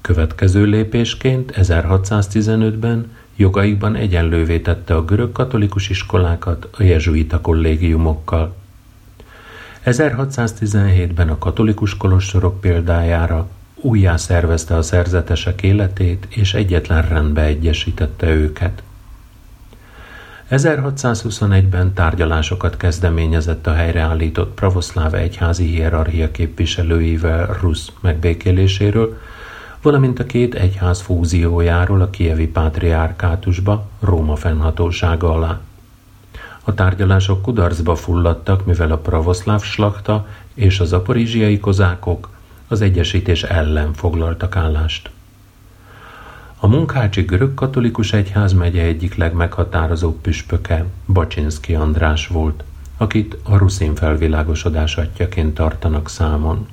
Következő 0.01 0.63
lépésként 0.63 1.53
1615-ben 1.55 3.11
jogaikban 3.35 3.95
egyenlővé 3.95 4.59
tette 4.59 4.95
a 4.95 5.05
görög 5.05 5.31
katolikus 5.31 5.89
iskolákat 5.89 6.67
a 6.77 6.83
jezsuita 6.83 7.41
kollégiumokkal. 7.41 8.55
1617-ben 9.85 11.29
a 11.29 11.37
katolikus 11.37 11.97
kolostorok 11.97 12.61
példájára 12.61 13.47
újjá 13.75 14.17
szervezte 14.17 14.75
a 14.75 14.81
szerzetesek 14.81 15.63
életét, 15.63 16.27
és 16.29 16.53
egyetlen 16.53 17.07
rendbe 17.07 17.41
egyesítette 17.41 18.29
őket. 18.29 18.81
1621-ben 20.51 21.93
tárgyalásokat 21.93 22.77
kezdeményezett 22.77 23.67
a 23.67 23.73
helyreállított 23.73 24.53
pravoszláv 24.53 25.13
egyházi 25.13 25.65
hierarchia 25.65 26.31
képviselőivel 26.31 27.57
Rusz 27.61 27.91
megbékéléséről, 27.99 29.17
valamint 29.81 30.19
a 30.19 30.25
két 30.25 30.55
egyház 30.55 31.01
fúziójáról 31.01 32.01
a 32.01 32.09
kievi 32.09 32.47
pátriárkátusba, 32.47 33.87
Róma 33.99 34.35
fennhatósága 34.35 35.33
alá. 35.33 35.59
A 36.63 36.73
tárgyalások 36.73 37.41
kudarcba 37.41 37.95
fulladtak, 37.95 38.65
mivel 38.65 38.91
a 38.91 38.97
pravoszláv 38.97 39.61
slakta 39.61 40.27
és 40.53 40.79
az 40.79 40.93
aporizsiai 40.93 41.59
kozákok 41.59 42.29
az 42.67 42.81
egyesítés 42.81 43.43
ellen 43.43 43.93
foglaltak 43.93 44.55
állást. 44.55 45.09
A 46.67 46.69
munkácsi 46.69 47.21
görög-katolikus 47.21 48.13
egyház 48.13 48.53
megye 48.53 48.81
egyik 48.81 49.15
legmeghatározóbb 49.15 50.21
püspöke 50.21 50.85
Bacsinszki 51.13 51.75
András 51.75 52.27
volt, 52.27 52.63
akit 52.97 53.37
a 53.43 53.57
ruszin 53.57 53.95
felvilágosodás 53.95 54.97
atyaként 54.97 55.53
tartanak 55.53 56.09
számon. 56.09 56.67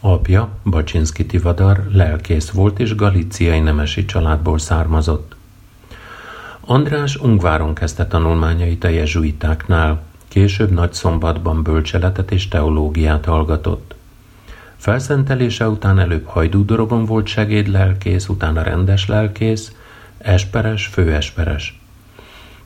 Apja, 0.00 0.48
Bacsinszki 0.64 1.26
Tivadar, 1.26 1.88
lelkész 1.92 2.50
volt 2.50 2.78
és 2.78 2.94
galíciai 2.94 3.60
nemesi 3.60 4.04
családból 4.04 4.58
származott. 4.58 5.36
András 6.60 7.16
Ungváron 7.16 7.74
kezdte 7.74 8.06
tanulmányait 8.06 8.84
a 8.84 8.88
jezsuitáknál, 8.88 10.02
később 10.28 10.70
nagy 10.70 10.92
szombatban 10.92 11.62
bölcseletet 11.62 12.30
és 12.30 12.48
teológiát 12.48 13.24
hallgatott. 13.24 13.94
Felszentelése 14.84 15.68
után 15.68 15.98
előbb 15.98 16.26
hajdúdorogon 16.26 17.04
volt 17.04 17.26
segédlelkész, 17.26 18.28
utána 18.28 18.62
rendes 18.62 19.06
lelkész, 19.06 19.72
esperes, 20.18 20.86
főesperes. 20.86 21.80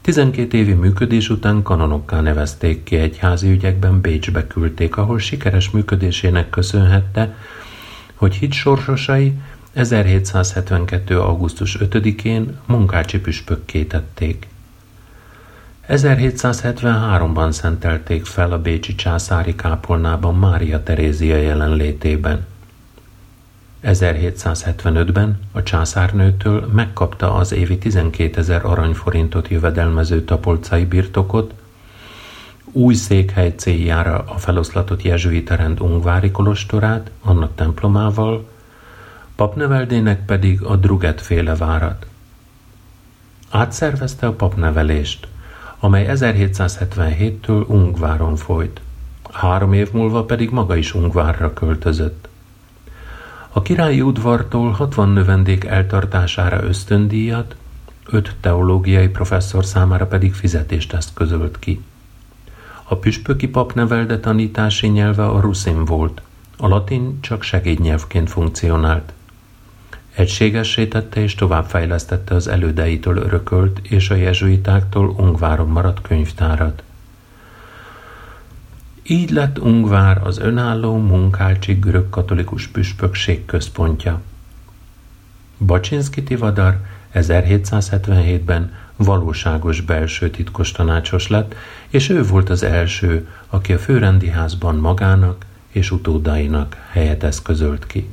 12 0.00 0.56
évi 0.56 0.72
működés 0.72 1.28
után 1.28 1.62
kanonokká 1.62 2.20
nevezték 2.20 2.82
ki 2.82 2.96
egyházi 2.96 3.50
ügyekben 3.50 4.00
Bécsbe 4.00 4.46
küldték, 4.46 4.96
ahol 4.96 5.18
sikeres 5.18 5.70
működésének 5.70 6.50
köszönhette, 6.50 7.36
hogy 8.14 8.34
hit 8.34 8.52
sorsosai 8.52 9.32
1772. 9.72 11.20
augusztus 11.20 11.76
5-én 11.80 12.56
munkácsi 12.66 13.18
püspökké 13.20 13.84
tették. 13.84 14.46
1773-ban 15.88 17.50
szentelték 17.50 18.24
fel 18.24 18.52
a 18.52 18.60
bécsi 18.60 18.94
császári 18.94 19.54
kápolnában 19.54 20.34
Mária 20.34 20.82
Terézia 20.82 21.36
jelenlétében. 21.36 22.46
1775-ben 23.84 25.40
a 25.52 25.62
császárnőtől 25.62 26.70
megkapta 26.72 27.34
az 27.34 27.52
évi 27.52 27.78
12 27.78 28.38
ezer 28.38 28.64
aranyforintot 28.64 29.48
jövedelmező 29.48 30.24
tapolcai 30.24 30.84
birtokot, 30.84 31.54
új 32.64 32.94
székhely 32.94 33.54
céljára 33.56 34.24
a 34.26 34.38
feloszlatott 34.38 35.02
jezsuita 35.02 35.54
rend 35.54 35.80
Ungvári 35.80 36.30
kolostorát, 36.30 37.10
annak 37.22 37.54
templomával, 37.54 38.48
papneveldének 39.36 40.24
pedig 40.24 40.62
a 40.62 40.76
Druget 40.76 41.20
féle 41.20 41.56
várat. 41.56 42.06
Átszervezte 43.50 44.26
a 44.26 44.32
papnevelést– 44.32 45.28
amely 45.78 46.06
1777-től 46.10 47.66
Ungváron 47.66 48.36
folyt. 48.36 48.80
Három 49.32 49.72
év 49.72 49.92
múlva 49.92 50.24
pedig 50.24 50.50
maga 50.50 50.76
is 50.76 50.94
Ungvárra 50.94 51.52
költözött. 51.52 52.28
A 53.52 53.62
királyi 53.62 54.00
udvartól 54.00 54.70
60 54.70 55.08
növendék 55.08 55.64
eltartására 55.64 56.62
ösztöndíjat, 56.62 57.56
öt 58.06 58.36
teológiai 58.40 59.08
professzor 59.08 59.64
számára 59.64 60.06
pedig 60.06 60.34
fizetést 60.34 60.92
eszközölt 60.92 61.58
ki. 61.58 61.80
A 62.84 62.96
püspöki 62.96 63.48
pap 63.48 63.72
nevelde 63.74 64.20
tanítási 64.20 64.86
nyelve 64.86 65.24
a 65.24 65.40
ruszin 65.40 65.84
volt, 65.84 66.22
a 66.56 66.68
latin 66.68 67.20
csak 67.20 67.42
segédnyelvként 67.42 68.30
funkcionált. 68.30 69.12
Egységessé 70.18 70.86
tette 70.86 71.20
és 71.20 71.34
továbbfejlesztette 71.34 72.34
az 72.34 72.48
elődeitől 72.48 73.16
örökölt 73.16 73.78
és 73.82 74.10
a 74.10 74.14
jezsuitáktól 74.14 75.08
Ungváron 75.08 75.68
maradt 75.68 76.00
könyvtárat. 76.00 76.82
Így 79.02 79.30
lett 79.30 79.58
Ungvár 79.58 80.20
az 80.24 80.38
önálló 80.38 80.96
munkácsi 80.96 81.72
görög 81.74 82.10
katolikus 82.10 82.66
püspökség 82.66 83.44
központja. 83.44 84.20
Bacsinszki 85.58 86.22
Tivadar 86.22 86.80
1777-ben 87.14 88.72
valóságos 88.96 89.80
belső 89.80 90.30
titkos 90.30 90.72
tanácsos 90.72 91.28
lett, 91.28 91.54
és 91.88 92.08
ő 92.08 92.22
volt 92.22 92.50
az 92.50 92.62
első, 92.62 93.28
aki 93.48 93.72
a 93.72 93.78
főrendi 93.78 94.28
házban 94.28 94.76
magának 94.76 95.44
és 95.68 95.90
utódainak 95.90 96.76
helyet 96.90 97.22
eszközölt 97.22 97.86
ki. 97.86 98.08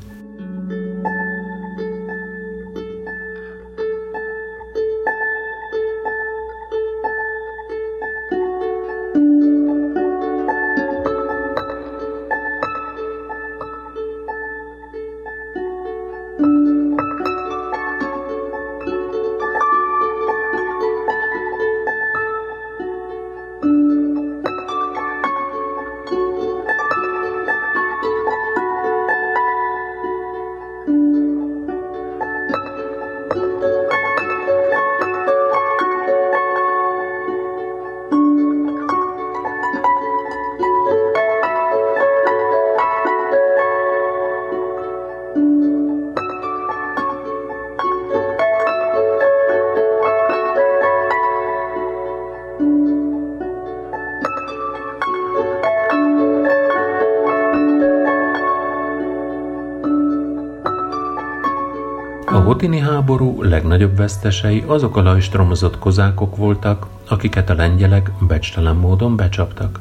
Hotini 62.46 62.80
háború 62.80 63.42
legnagyobb 63.42 63.98
vesztesei 63.98 64.64
azok 64.68 64.98
a 64.98 65.02
lajstromozott 65.02 65.80
kozákok 65.80 66.36
voltak, 66.36 66.88
akiket 67.10 67.50
a 67.50 67.56
lengyelek 67.56 68.12
becstelen 68.28 68.76
módon 68.76 69.16
becsaptak. 69.16 69.80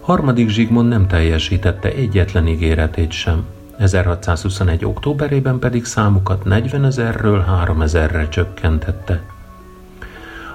Harmadik 0.00 0.48
Zsigmond 0.48 0.88
nem 0.88 1.06
teljesítette 1.06 1.88
egyetlen 1.88 2.46
ígéretét 2.46 3.10
sem, 3.10 3.44
1621. 3.78 4.84
októberében 4.84 5.58
pedig 5.58 5.84
számukat 5.84 6.44
40 6.44 6.84
ezerről 6.84 7.40
3 7.40 7.82
ezerre 7.82 8.28
csökkentette. 8.28 9.22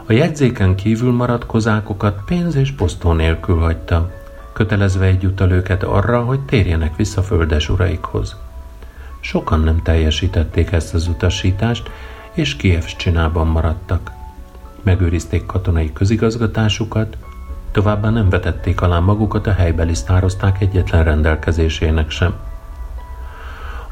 A 0.06 0.13
jegyzéken 0.13 0.76
kívül 0.76 1.12
maradt 1.12 1.45
kozákokat 1.45 2.21
pénz 2.26 2.56
és 2.56 2.71
posztó 2.71 3.12
nélkül 3.12 3.60
hagyta, 3.60 4.12
kötelezve 4.54 5.06
egyúttal 5.06 5.52
őket 5.52 5.84
arra, 5.84 6.23
hogy 6.23 6.39
térjenek 6.39 6.95
vissza 6.95 7.21
földes 7.21 7.69
uraikhoz. 7.69 8.36
Sokan 9.23 9.59
nem 9.59 9.81
teljesítették 9.81 10.71
ezt 10.71 10.93
az 10.93 11.07
utasítást, 11.07 11.89
és 12.33 12.55
Kievcsinában 12.55 13.47
maradtak. 13.47 14.12
Megőrizték 14.81 15.45
katonai 15.45 15.93
közigazgatásukat, 15.93 17.17
továbbá 17.71 18.09
nem 18.09 18.29
vetették 18.29 18.81
alá 18.81 18.99
magukat 18.99 19.47
a 19.47 19.51
helybeli 19.51 19.93
sztározták 19.93 20.62
egyetlen 20.62 21.03
rendelkezésének 21.03 22.09
sem. 22.09 22.33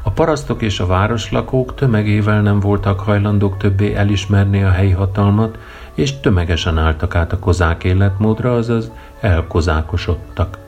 A 0.02 0.10
parasztok 0.10 0.62
és 0.62 0.80
a 0.80 0.86
városlakók 0.86 1.74
tömegével 1.74 2.42
nem 2.42 2.60
voltak 2.60 3.00
hajlandók 3.00 3.56
többé 3.56 3.94
elismerni 3.94 4.62
a 4.62 4.70
helyi 4.70 4.90
hatalmat, 4.90 5.58
és 5.94 6.20
tömegesen 6.20 6.78
álltak 6.78 7.14
át 7.14 7.32
a 7.32 7.38
kozák 7.38 7.84
életmódra, 7.84 8.54
azaz 8.54 8.90
elkozákosodtak. 9.20 10.61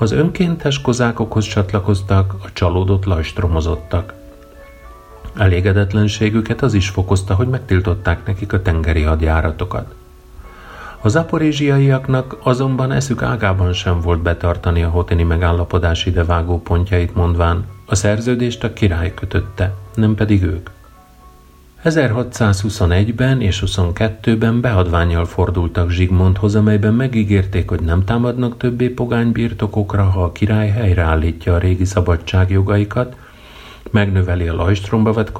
Az 0.00 0.12
önkéntes 0.12 0.80
kozákokhoz 0.80 1.46
csatlakoztak, 1.46 2.34
a 2.44 2.52
csalódott 2.52 3.04
lajstromozottak. 3.04 4.14
Elégedetlenségüket 5.36 6.62
az 6.62 6.74
is 6.74 6.88
fokozta, 6.88 7.34
hogy 7.34 7.48
megtiltották 7.48 8.26
nekik 8.26 8.52
a 8.52 8.62
tengeri 8.62 9.02
hadjáratokat. 9.02 9.94
Az 11.00 11.16
aporézsiaiaknak 11.16 12.36
azonban 12.42 12.92
eszük 12.92 13.22
ágában 13.22 13.72
sem 13.72 14.00
volt 14.00 14.22
betartani 14.22 14.82
a 14.82 14.88
hoteni 14.88 15.22
megállapodás 15.22 16.06
idevágó 16.06 16.62
pontjait 16.62 17.14
mondván, 17.14 17.64
a 17.86 17.94
szerződést 17.94 18.64
a 18.64 18.72
király 18.72 19.14
kötötte, 19.14 19.74
nem 19.94 20.14
pedig 20.14 20.42
ők. 20.42 20.70
1621-ben 21.88 23.40
és 23.40 23.62
22-ben 23.66 24.60
beadványjal 24.60 25.24
fordultak 25.24 25.90
Zsigmondhoz, 25.90 26.54
amelyben 26.54 26.94
megígérték, 26.94 27.68
hogy 27.68 27.80
nem 27.80 28.04
támadnak 28.04 28.56
többé 28.56 28.88
pogány 28.88 29.32
birtokokra, 29.32 30.04
ha 30.04 30.22
a 30.22 30.32
király 30.32 30.68
helyreállítja 30.68 31.54
a 31.54 31.58
régi 31.58 31.84
szabadságjogaikat, 31.84 33.16
megnöveli 33.90 34.48
a 34.48 34.54
lajstromba 34.54 35.12
vett 35.12 35.32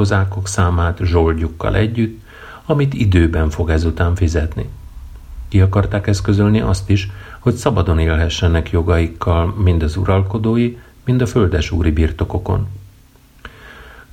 számát 0.45 0.99
zsoldjukkal 1.05 1.77
együtt, 1.77 2.21
amit 2.65 2.95
időben 2.95 3.51
fog 3.51 3.71
ezután 3.71 4.15
fizetni. 4.15 4.69
Ki 5.49 5.61
akarták 5.61 6.07
eszközölni 6.07 6.61
azt 6.61 6.91
is, 6.91 7.11
hogy 7.39 7.55
szabadon 7.55 7.99
élhessenek 7.99 8.71
jogaikkal 8.71 9.55
mind 9.65 9.83
az 9.83 9.97
uralkodói, 9.97 10.77
mind 11.05 11.21
a 11.21 11.27
földesúri 11.27 11.91
birtokokon. 11.91 12.67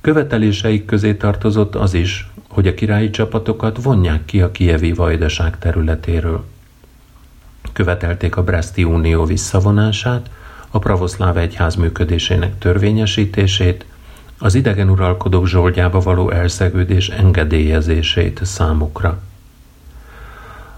Követeléseik 0.06 0.84
közé 0.84 1.14
tartozott 1.14 1.74
az 1.74 1.94
is, 1.94 2.30
hogy 2.48 2.66
a 2.66 2.74
királyi 2.74 3.10
csapatokat 3.10 3.82
vonják 3.82 4.24
ki 4.24 4.40
a 4.40 4.50
kievi 4.50 4.92
vajdaság 4.92 5.58
területéről. 5.58 6.44
Követelték 7.72 8.36
a 8.36 8.42
Breszti 8.42 8.84
Unió 8.84 9.24
visszavonását, 9.24 10.30
a 10.70 10.78
pravoszláv 10.78 11.36
egyház 11.36 11.74
működésének 11.74 12.58
törvényesítését, 12.58 13.84
az 14.38 14.54
idegen 14.54 14.90
uralkodók 14.90 15.46
zsoldjába 15.46 16.00
való 16.00 16.30
elszegődés 16.30 17.08
engedélyezését 17.08 18.40
számukra. 18.44 19.18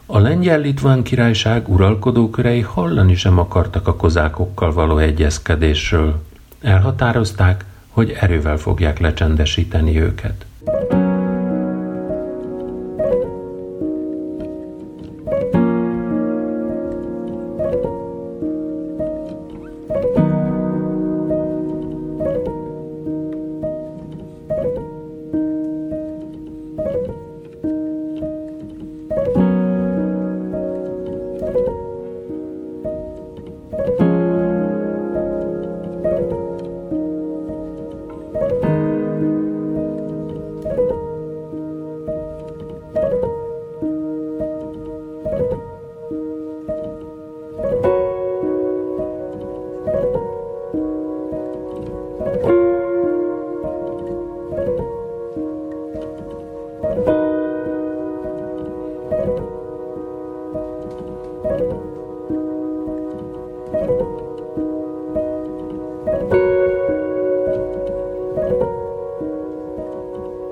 A 0.07 0.19
lengyel-litván 0.19 1.03
királyság 1.03 1.69
uralkodókörei 1.69 2.61
hallani 2.61 3.14
sem 3.14 3.38
akartak 3.38 3.87
a 3.87 3.97
kozákokkal 3.97 4.73
való 4.73 4.99
egyezkedésről. 4.99 6.23
Elhatározták, 6.61 7.64
hogy 7.99 8.17
erővel 8.21 8.57
fogják 8.57 8.99
lecsendesíteni 8.99 10.01
őket. 10.01 10.47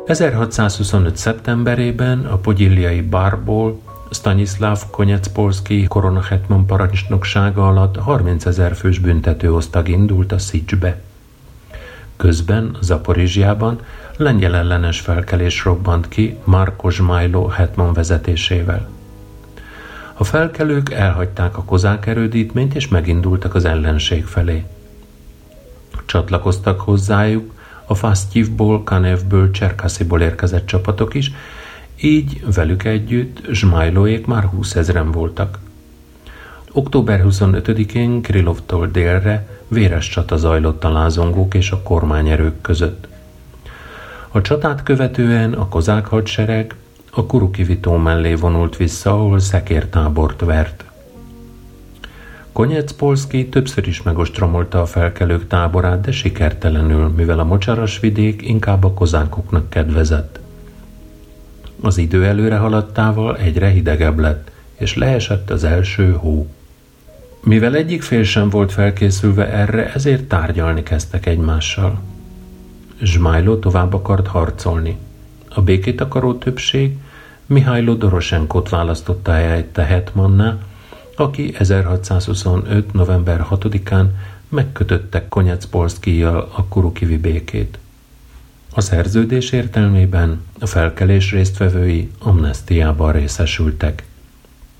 1625. 0.07 1.17
szeptemberében 1.17 2.27
a 2.27 2.37
pogyilliai 2.37 3.01
bárból 3.01 3.81
Stanislav 4.11 4.83
Konyeckpolszki 4.91 5.85
koronahetman 5.85 6.67
parancsnoksága 6.67 7.69
alatt 7.69 7.97
30 7.97 8.47
ezer 8.47 8.75
fős 8.75 8.99
büntetőosztag 8.99 9.89
indult 9.89 10.33
a 10.33 10.39
Szicsbe. 10.39 11.01
Közben 12.17 12.77
Zaporizsiában 12.81 13.81
lengyel 14.17 14.55
ellenes 14.55 15.01
felkelés 15.01 15.65
robbant 15.65 16.09
ki 16.09 16.37
Marko 16.45 16.91
Zsmajló 16.91 17.47
hetman 17.47 17.93
vezetésével. 17.93 18.89
A 20.15 20.25
felkelők 20.25 20.93
elhagyták 20.93 21.57
a 21.57 21.65
kozák 21.65 22.07
erődítményt 22.07 22.75
és 22.75 22.89
megindultak 22.89 23.55
az 23.55 23.65
ellenség 23.65 24.25
felé. 24.25 24.65
Csatlakoztak 26.05 26.81
hozzájuk 26.81 27.55
a 27.87 27.95
Fasztyivból, 27.95 28.83
Kanevből, 28.83 29.51
Cserkasziból 29.51 30.21
érkezett 30.21 30.67
csapatok 30.67 31.15
is, 31.15 31.33
így 32.01 32.45
velük 32.55 32.85
együtt 32.85 33.47
Zsmajlóék 33.53 34.27
már 34.27 34.45
20 34.45 34.75
ezeren 34.75 35.11
voltak. 35.11 35.59
Október 36.73 37.25
25-én 37.29 38.23
Krilovtól 38.23 38.87
délre 38.87 39.49
véres 39.69 40.09
csata 40.09 40.37
zajlott 40.37 40.85
a 40.85 40.93
lázongók 40.93 41.55
és 41.55 41.71
a 41.71 41.83
kormányerők 41.83 42.61
között. 42.61 43.09
A 44.29 44.41
csatát 44.41 44.83
követően 44.83 45.53
a 45.53 45.69
kozák 45.69 46.07
hadsereg 46.07 46.75
a 47.11 47.27
Kurukivitó 47.27 47.97
mellé 47.97 48.35
vonult 48.35 48.77
vissza, 48.77 49.13
ahol 49.13 49.39
szekértábort 49.39 50.41
vert. 50.41 50.85
Konyec 52.57 52.93
Polszki 52.93 53.49
többször 53.49 53.87
is 53.87 54.03
megostromolta 54.03 54.81
a 54.81 54.87
felkelők 54.87 55.47
táborát, 55.47 56.01
de 56.01 56.13
sikertelenül, 56.13 57.09
mivel 57.09 57.39
a 57.39 57.45
mocsaras 57.45 58.01
vidék 58.01 58.43
inkább 58.43 58.85
a 58.85 58.93
kozákoknak 58.93 59.71
kedvezett. 59.71 60.41
Az 61.81 61.99
idő 61.99 62.25
előre 62.25 62.57
haladtával 62.57 63.37
egyre 63.37 63.69
hidegebb 63.69 64.19
lett, 64.19 64.51
és 64.75 64.97
leesett 64.97 65.51
az 65.51 65.65
első 65.65 66.13
hó. 66.13 66.47
Mivel 67.41 67.75
egyik 67.75 68.03
fél 68.03 68.23
sem 68.23 68.49
volt 68.49 68.73
felkészülve 68.73 69.53
erre, 69.53 69.93
ezért 69.93 70.25
tárgyalni 70.25 70.83
kezdtek 70.83 71.27
egymással. 71.27 72.01
Zsmájló 73.03 73.57
tovább 73.57 73.95
akart 73.95 74.27
harcolni. 74.27 74.97
A 75.49 75.61
békét 75.61 76.01
akaró 76.01 76.35
többség 76.35 76.97
Mihály 77.47 77.85
Doroshenkot 77.85 78.69
választotta 78.69 79.33
helyette 79.33 79.83
hetmanná, 79.83 80.59
aki 81.17 81.55
1625. 81.59 82.93
november 82.93 83.47
6-án 83.51 84.07
megkötöttek 84.49 85.29
Konyec-Polszkijjal 85.29 86.49
a 86.55 86.65
Kurukivi 86.65 87.17
békét. 87.17 87.79
A 88.75 88.81
szerződés 88.81 89.51
értelmében 89.51 90.41
a 90.61 90.67
felkelés 90.67 91.33
résztvevői 91.33 92.11
amnestiában 92.19 93.13
részesültek. 93.13 94.05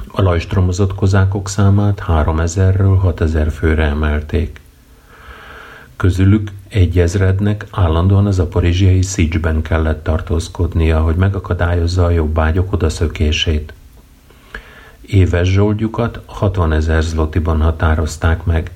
A 0.07 0.23
lajstromozott 0.23 0.95
kozákok 0.95 1.49
számát 1.49 2.03
3000-ről 2.07 2.97
6000 3.01 3.51
főre 3.51 3.85
emelték. 3.85 4.61
Közülük 5.97 6.51
egy 6.69 6.99
ezrednek 6.99 7.67
állandóan 7.71 8.27
az 8.27 8.39
aporizsiai 8.39 9.03
Szicsben 9.03 9.63
kellett 9.63 10.03
tartózkodnia, 10.05 11.01
hogy 11.01 11.17
megakadályozza 11.17 12.05
a 12.05 12.11
jobbágyok 12.11 12.73
odaszökését. 12.73 13.73
Éves 15.07 15.49
zsoldjukat 15.49 16.21
60 16.25 16.73
ezer 16.73 17.03
zlotiban 17.03 17.61
határozták 17.61 18.45
meg. 18.45 18.71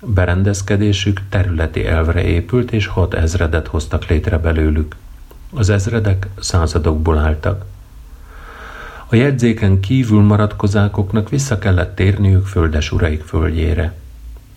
Berendezkedésük 0.00 1.20
területi 1.28 1.86
elvre 1.86 2.24
épült, 2.24 2.72
és 2.72 2.86
6 2.86 3.14
ezredet 3.14 3.66
hoztak 3.66 4.06
létre 4.06 4.38
belőlük. 4.38 4.96
Az 5.54 5.68
ezredek 5.68 6.28
századokból 6.40 7.18
álltak. 7.18 7.64
A 9.06 9.16
jegyzéken 9.16 9.80
kívül 9.80 10.22
maradt 10.22 10.56
kozákoknak 10.56 11.28
vissza 11.28 11.58
kellett 11.58 11.96
térniük 11.96 12.46
földes 12.46 12.92
uraik 12.92 13.22
földjére. 13.22 13.94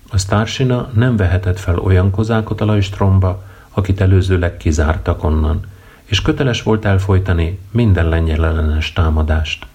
A 0.10 0.18
sztársina 0.18 0.90
nem 0.94 1.16
vehetett 1.16 1.60
fel 1.60 1.80
olyan 1.80 2.12
kozákot 2.12 2.62
a 2.62 2.66
lajstromba, 2.66 3.44
akit 3.70 4.02
előzőleg 4.02 4.58
kizártak 4.58 5.24
onnan, 5.24 5.66
és 6.06 6.22
köteles 6.22 6.64
volt 6.64 6.86
elfolytani 6.86 7.60
minden 7.72 8.10
lengyel 8.10 8.46
ellenes 8.46 8.94
támadást. 8.94 9.66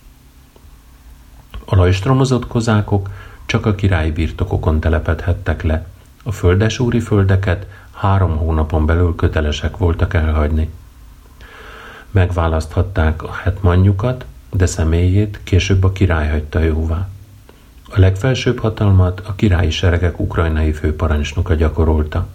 A 1.72 1.76
lajstromozott 1.76 2.46
kozákok 2.46 3.10
csak 3.46 3.66
a 3.66 3.74
királyi 3.74 4.10
birtokokon 4.10 4.80
telepedhettek 4.80 5.62
le. 5.62 5.86
A 6.22 6.32
földesúri 6.32 7.00
földeket 7.00 7.66
három 7.92 8.36
hónapon 8.36 8.86
belül 8.86 9.14
kötelesek 9.16 9.76
voltak 9.76 10.14
elhagyni. 10.14 10.70
Megválaszthatták 12.10 13.22
a 13.22 13.32
hetmanjukat, 13.32 14.24
de 14.50 14.66
személyét 14.66 15.40
később 15.44 15.84
a 15.84 15.92
király 15.92 16.28
hagyta 16.28 16.58
jóvá. 16.58 17.08
A 17.90 17.98
legfelsőbb 17.98 18.58
hatalmat 18.58 19.22
a 19.26 19.34
királyi 19.34 19.70
seregek 19.70 20.20
ukrajnai 20.20 20.72
főparancsnoka 20.72 21.54
gyakorolta. 21.54 22.26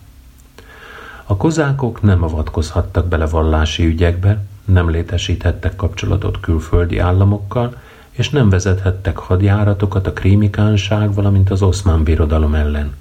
A 1.26 1.38
kozákok 1.38 2.02
nem 2.02 2.24
avatkozhattak 2.24 3.08
bele 3.08 3.26
vallási 3.26 3.86
ügyekbe, 3.86 4.44
nem 4.66 4.90
létesíthettek 4.90 5.76
kapcsolatot 5.76 6.40
külföldi 6.40 6.98
államokkal, 6.98 7.76
és 8.18 8.30
nem 8.30 8.50
vezethettek 8.50 9.18
hadjáratokat 9.18 10.08
a 10.08 10.14
krímikánság, 10.14 11.14
valamint 11.14 11.50
az 11.50 11.62
oszmán 11.62 12.04
birodalom 12.04 12.54
ellen. 12.54 12.96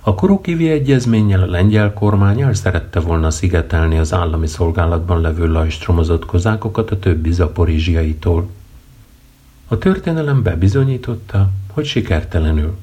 A 0.00 0.14
Kurukivi 0.14 0.70
egyezménnyel 0.70 1.42
a 1.42 1.46
lengyel 1.46 1.92
kormány 1.92 2.40
el 2.40 2.54
szerette 2.54 3.00
volna 3.00 3.30
szigetelni 3.30 3.98
az 3.98 4.12
állami 4.12 4.46
szolgálatban 4.46 5.20
levő 5.20 5.46
lajstromozott 5.46 6.24
kozákokat 6.24 6.90
a 6.90 6.98
többi 6.98 7.32
zaporizsiaitól. 7.32 8.48
A 9.68 9.78
történelem 9.78 10.42
bebizonyította, 10.42 11.50
hogy 11.72 11.84
sikertelenül. 11.84 12.76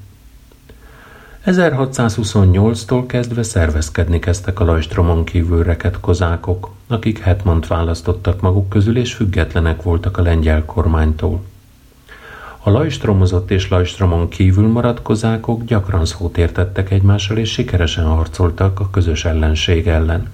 1628-tól 1.46 3.04
kezdve 3.08 3.44
szervezkedni 3.44 4.20
kezdtek 4.20 4.60
a 4.60 4.66
Lajstromon 4.66 5.24
kívül 5.24 5.64
reket 5.64 6.00
kozákok, 6.00 6.70
akik 6.88 7.20
Hetmant 7.20 7.68
választottak 7.68 8.42
maguk 8.42 8.70
közül, 8.70 8.98
és 8.98 9.14
függetlenek 9.14 9.82
voltak 9.82 10.18
a 10.18 10.22
lengyel 10.22 10.66
kormánytól. 10.66 11.42
A 12.64 12.70
lajstromozott 12.70 13.52
és 13.52 13.70
lajstromon 13.70 14.30
kívül 14.30 14.68
maradt 14.68 15.02
kozákok 15.02 15.64
gyakran 15.64 16.06
szót 16.06 16.38
értettek 16.38 16.92
egymással, 16.92 17.38
és 17.38 17.52
sikeresen 17.52 18.06
harcoltak 18.06 18.80
a 18.80 18.90
közös 18.90 19.26
ellenség 19.26 19.88
ellen. 19.88 20.30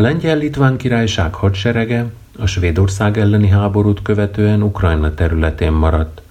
A 0.00 0.02
lengyel-litván 0.02 0.76
királyság 0.76 1.34
hadserege 1.34 2.06
a 2.38 2.46
Svédország 2.46 3.18
elleni 3.18 3.48
háborút 3.48 4.02
követően 4.02 4.62
Ukrajna 4.62 5.14
területén 5.14 5.72
maradt. 5.72 6.22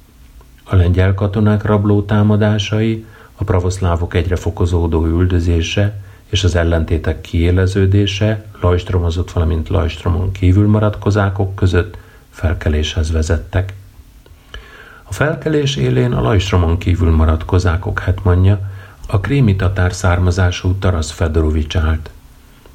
A 0.63 0.75
lengyel 0.75 1.13
katonák 1.13 1.63
rabló 1.63 2.01
támadásai, 2.01 3.05
a 3.35 3.43
pravoszlávok 3.43 4.13
egyre 4.13 4.35
fokozódó 4.35 5.05
üldözése 5.05 5.99
és 6.29 6.43
az 6.43 6.55
ellentétek 6.55 7.21
kiéleződése 7.21 8.45
Lajstromozott, 8.61 9.31
valamint 9.31 9.69
Lajstromon 9.69 10.31
kívül 10.31 10.67
maradt 10.67 10.99
kozákok 10.99 11.55
között 11.55 11.97
felkeléshez 12.29 13.11
vezettek. 13.11 13.73
A 15.03 15.13
felkelés 15.13 15.75
élén 15.75 16.11
a 16.11 16.21
Lajstromon 16.21 16.77
kívül 16.77 17.11
maradt 17.11 17.45
kozákok 17.45 17.99
hetmanja, 17.99 18.59
a 19.07 19.19
krémi 19.19 19.55
tatár 19.55 19.93
származású 19.93 20.73
Tarasz 20.73 21.11
Fedorovics 21.11 21.75
állt 21.75 22.09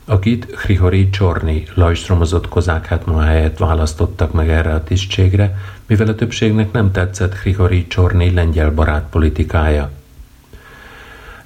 akit 0.05 0.55
Hrihori 0.57 1.11
Csorni 1.11 1.65
lajstromozott 1.75 2.49
kozák 2.49 2.87
hetma 2.87 3.23
helyett 3.23 3.59
választottak 3.59 4.33
meg 4.33 4.51
erre 4.51 4.75
a 4.75 4.85
tisztségre, 4.85 5.59
mivel 5.87 6.09
a 6.09 6.15
többségnek 6.15 6.73
nem 6.73 6.93
tetszett 6.93 7.35
Hrihori 7.35 7.87
Csorni 7.87 8.31
lengyel 8.31 8.71
barát 8.71 9.07
politikája. 9.11 9.91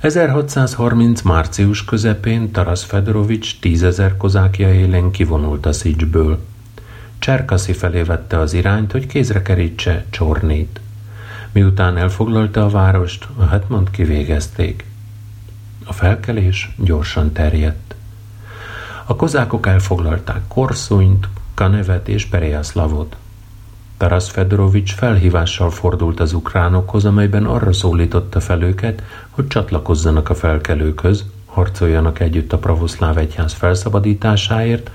1630. 0.01 1.23
március 1.23 1.85
közepén 1.85 2.51
Taras 2.51 2.85
Fedorovics 2.85 3.59
tízezer 3.61 4.17
kozákja 4.17 4.75
élén 4.75 5.11
kivonult 5.11 5.67
a 5.67 5.73
Szicsből. 5.73 6.45
Cserkaszi 7.19 7.73
felé 7.73 8.03
vette 8.03 8.39
az 8.39 8.53
irányt, 8.53 8.93
hogy 8.93 9.07
kézre 9.07 9.43
kerítse 9.43 10.05
Csornét. 10.11 10.81
Miután 11.53 11.97
elfoglalta 11.97 12.65
a 12.65 12.69
várost, 12.69 13.27
a 13.37 13.45
hetmond 13.45 13.91
kivégezték. 13.91 14.85
A 15.85 15.93
felkelés 15.93 16.71
gyorsan 16.77 17.33
terjedt. 17.33 17.95
A 19.11 19.17
kozákok 19.17 19.67
elfoglalták 19.67 20.41
Korszunyt, 20.49 21.29
Kanevet 21.55 22.09
és 22.09 22.27
Perejászlavot. 22.27 23.17
Taras 23.97 24.31
Fedorovics 24.31 24.95
felhívással 24.95 25.71
fordult 25.71 26.21
az 26.21 26.33
ukránokhoz, 26.33 27.05
amelyben 27.05 27.45
arra 27.45 27.73
szólította 27.73 28.41
fel 28.41 28.63
őket, 28.63 29.03
hogy 29.31 29.47
csatlakozzanak 29.47 30.29
a 30.29 30.35
felkelőkhöz, 30.35 31.25
harcoljanak 31.47 32.21
együtt 32.21 32.53
a 32.53 32.59
pravoszláv 32.59 33.19
egyház 33.19 33.53
felszabadításáért 33.53 34.91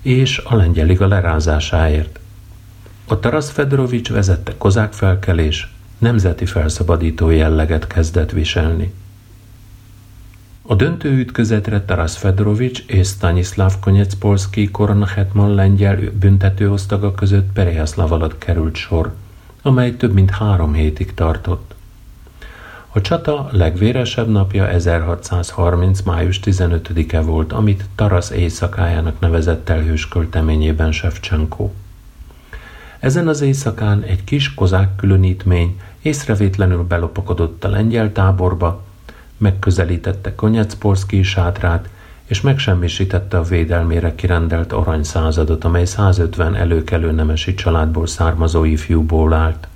és 0.00 0.38
a 0.38 0.54
lengyel 0.54 0.86
liga 0.86 1.06
lerázásáért. 1.06 2.18
A 3.06 3.20
Taras 3.20 3.50
Fedorovics 3.50 4.10
vezette 4.10 4.54
kozák 4.58 4.92
felkelés 4.92 5.72
nemzeti 5.98 6.46
felszabadító 6.46 7.30
jelleget 7.30 7.86
kezdett 7.86 8.30
viselni. 8.30 8.92
A 10.68 10.74
döntő 10.74 11.18
ütközetre 11.18 11.84
Taras 11.84 12.16
Fedorovics 12.16 12.84
és 12.86 13.08
Stanislav 13.08 13.72
Konyecpolski 13.80 14.70
koronahetman 14.70 15.54
lengyel 15.54 15.98
büntetőosztaga 16.18 17.14
között 17.14 17.52
Perejászlav 17.52 18.12
alatt 18.12 18.38
került 18.38 18.74
sor, 18.74 19.14
amely 19.62 19.96
több 19.96 20.12
mint 20.12 20.30
három 20.30 20.72
hétig 20.72 21.14
tartott. 21.14 21.74
A 22.92 23.00
csata 23.00 23.48
legvéresebb 23.52 24.28
napja 24.28 24.68
1630. 24.68 26.02
május 26.02 26.40
15-e 26.44 27.20
volt, 27.20 27.52
amit 27.52 27.84
Taras 27.94 28.30
éjszakájának 28.30 29.20
nevezett 29.20 29.68
el 29.68 29.80
hős 29.80 30.08
költeményében 30.08 30.92
Shevchenko. 30.92 31.70
Ezen 32.98 33.28
az 33.28 33.40
éjszakán 33.40 34.02
egy 34.02 34.24
kis 34.24 34.54
kozák 34.54 34.96
különítmény 34.96 35.80
észrevétlenül 36.02 36.82
belopakodott 36.82 37.64
a 37.64 37.68
lengyel 37.68 38.12
táborba, 38.12 38.84
megközelítette 39.36 40.34
Konyecpolszki 40.34 41.22
sátrát, 41.22 41.88
és 42.24 42.40
megsemmisítette 42.40 43.38
a 43.38 43.42
védelmére 43.42 44.14
kirendelt 44.14 44.72
aranyszázadot, 44.72 45.64
amely 45.64 45.84
150 45.84 46.54
előkelő 46.54 47.10
nemesi 47.10 47.54
családból 47.54 48.06
származó 48.06 48.64
ifjúból 48.64 49.32
állt. 49.32 49.68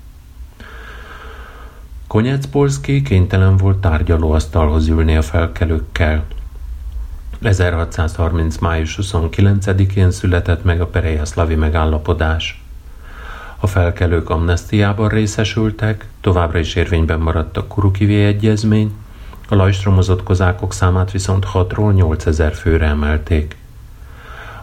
Konyecpolszki 2.06 3.02
kénytelen 3.02 3.56
volt 3.56 3.78
tárgyalóasztalhoz 3.78 4.88
ülni 4.88 5.16
a 5.16 5.22
felkelőkkel. 5.22 6.24
1630. 7.42 8.58
május 8.58 8.98
29-én 9.02 10.10
született 10.10 10.64
meg 10.64 10.80
a 10.80 10.86
Perejaszlavi 10.86 11.54
megállapodás. 11.54 12.62
A 13.56 13.66
felkelők 13.66 14.30
amnestiában 14.30 15.08
részesültek, 15.08 16.08
továbbra 16.20 16.58
is 16.58 16.74
érvényben 16.74 17.20
maradt 17.20 17.56
a 17.56 17.66
Kurukivi 17.66 18.24
egyezmény, 18.24 18.92
a 19.50 19.54
lajstromozott 19.54 20.22
kozákok 20.22 20.72
számát 20.72 21.10
viszont 21.10 21.46
6-ról 21.54 21.94
8000 21.94 22.54
főre 22.54 22.86
emelték. 22.86 23.56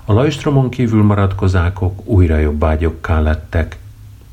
A 0.06 0.14
lajstromon 0.14 0.70
kívül 0.70 1.04
maradt 1.04 1.36
kozákok 1.36 2.06
újra 2.06 2.38
jobbágyokká 2.38 3.20
lettek. 3.20 3.78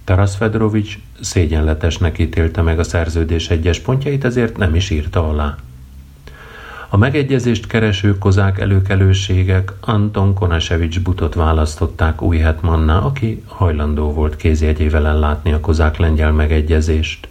Taras 0.05 0.37
Fedorovics 0.37 0.99
szégyenletesnek 1.21 2.19
ítélte 2.19 2.63
meg 2.63 2.79
a 2.79 2.83
szerződés 2.83 3.51
egyes 3.51 3.81
pontjait, 3.81 4.25
ezért 4.25 4.57
nem 4.57 4.75
is 4.75 4.91
írta 4.91 5.29
alá. 5.29 5.57
A 6.89 6.97
megegyezést 6.97 7.67
kereső 7.67 8.19
kozák 8.19 8.61
előkelőségek 8.61 9.73
Anton 9.81 10.35
Konasevics 10.35 11.01
butot 11.01 11.35
választották 11.35 12.23
új 12.23 12.39
hetmanná, 12.39 12.99
aki 12.99 13.43
hajlandó 13.47 14.13
volt 14.13 14.37
kézjegyével 14.37 15.07
ellátni 15.07 15.53
a 15.53 15.61
kozák 15.61 15.97
lengyel 15.97 16.33
megegyezést. 16.33 17.29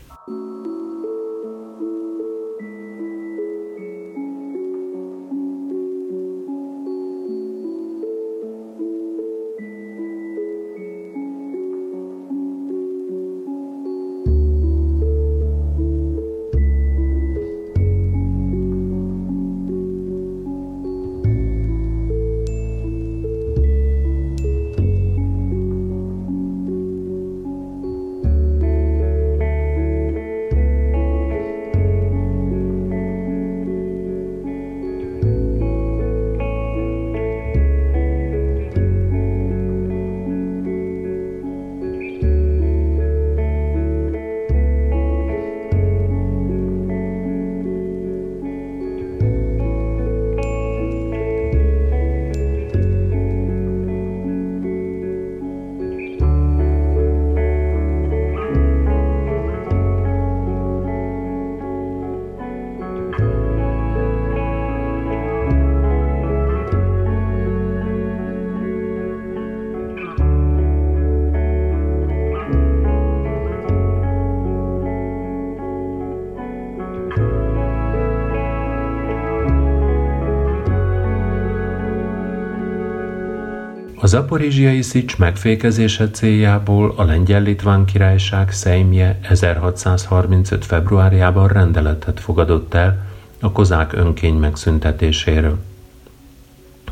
Zaporizsiai 84.14 84.82
szics 84.82 85.18
megfékezése 85.18 86.10
céljából 86.10 86.94
a 86.96 87.04
Lengyel-Litván 87.04 87.86
királyság 87.86 88.52
Szejmje 88.52 89.20
1635. 89.22 90.66
februárjában 90.66 91.48
rendeletet 91.48 92.20
fogadott 92.20 92.74
el 92.74 93.06
a 93.40 93.52
kozák 93.52 93.94
önkény 93.94 94.36
megszüntetéséről. 94.36 95.58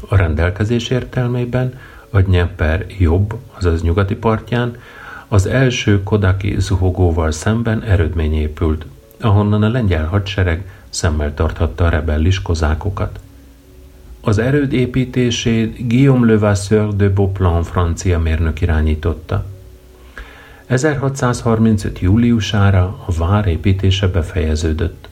A 0.08 0.16
rendelkezés 0.16 0.90
értelmében 0.90 1.80
a 2.10 2.22
Dnyeper 2.22 2.86
jobb, 3.00 3.36
azaz 3.58 3.82
nyugati 3.82 4.16
partján 4.16 4.76
az 5.28 5.46
első 5.46 6.04
Kodaki 6.04 6.56
zuhogóval 6.60 7.32
szemben 7.32 7.84
erődmény 7.84 8.34
épült, 8.34 8.86
ahonnan 9.20 9.64
a 9.64 9.70
lengyel 9.70 10.06
hadsereg 10.06 10.66
szemmel 10.90 11.34
tarthatta 11.34 11.86
a 11.86 11.90
rebellis 11.90 12.42
kozákokat. 12.42 13.20
Az 14.24 14.38
erőd 14.38 14.74
építését 14.74 15.88
Guillaume 15.88 16.26
Levasseur 16.32 16.96
de 16.96 17.10
Beauplan 17.10 17.64
francia 17.64 18.20
mérnök 18.20 18.62
irányította. 18.62 19.46
1635. 20.66 22.00
júliusára 22.00 23.04
a 23.06 23.12
vár 23.18 23.48
építése 23.48 24.08
befejeződött. 24.08 25.10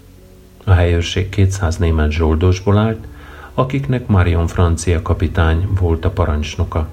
A 0.63 0.71
helyőrség 0.71 1.29
200 1.29 1.77
német 1.77 2.11
zsoldosból 2.11 2.77
állt, 2.77 3.07
akiknek 3.53 4.07
Marion 4.07 4.47
francia 4.47 5.01
kapitány 5.01 5.67
volt 5.79 6.05
a 6.05 6.09
parancsnoka. 6.09 6.87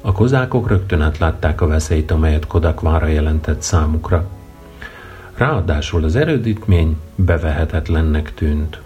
A 0.00 0.12
kozákok 0.12 0.68
rögtön 0.68 1.00
átlátták 1.00 1.60
a 1.60 1.66
veszélyt, 1.66 2.10
amelyet 2.10 2.46
Kodak 2.46 2.80
vára 2.80 3.06
jelentett 3.06 3.62
számukra. 3.62 4.28
Ráadásul 5.34 6.04
az 6.04 6.16
erődítmény 6.16 6.96
bevehetetlennek 7.14 8.34
tűnt. 8.34 8.80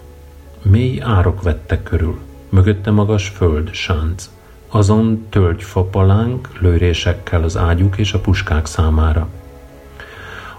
Mély 0.69 1.01
árok 1.01 1.41
vettek 1.41 1.83
körül, 1.83 2.19
mögötte 2.49 2.91
magas 2.91 3.27
föld, 3.27 3.73
sánc. 3.73 4.29
Azon 4.67 5.25
tölgyfapalánk 5.29 6.59
lőrésekkel 6.59 7.43
az 7.43 7.57
ágyuk 7.57 7.97
és 7.97 8.13
a 8.13 8.19
puskák 8.19 8.65
számára. 8.65 9.27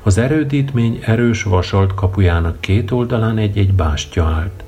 Az 0.03 0.19
erődítmény 0.19 1.01
erős 1.03 1.43
vasalt 1.43 1.95
kapujának 1.95 2.61
két 2.61 2.91
oldalán 2.91 3.39
egy-egy 3.39 3.73
bástya 3.73 4.25
állt. 4.25 4.65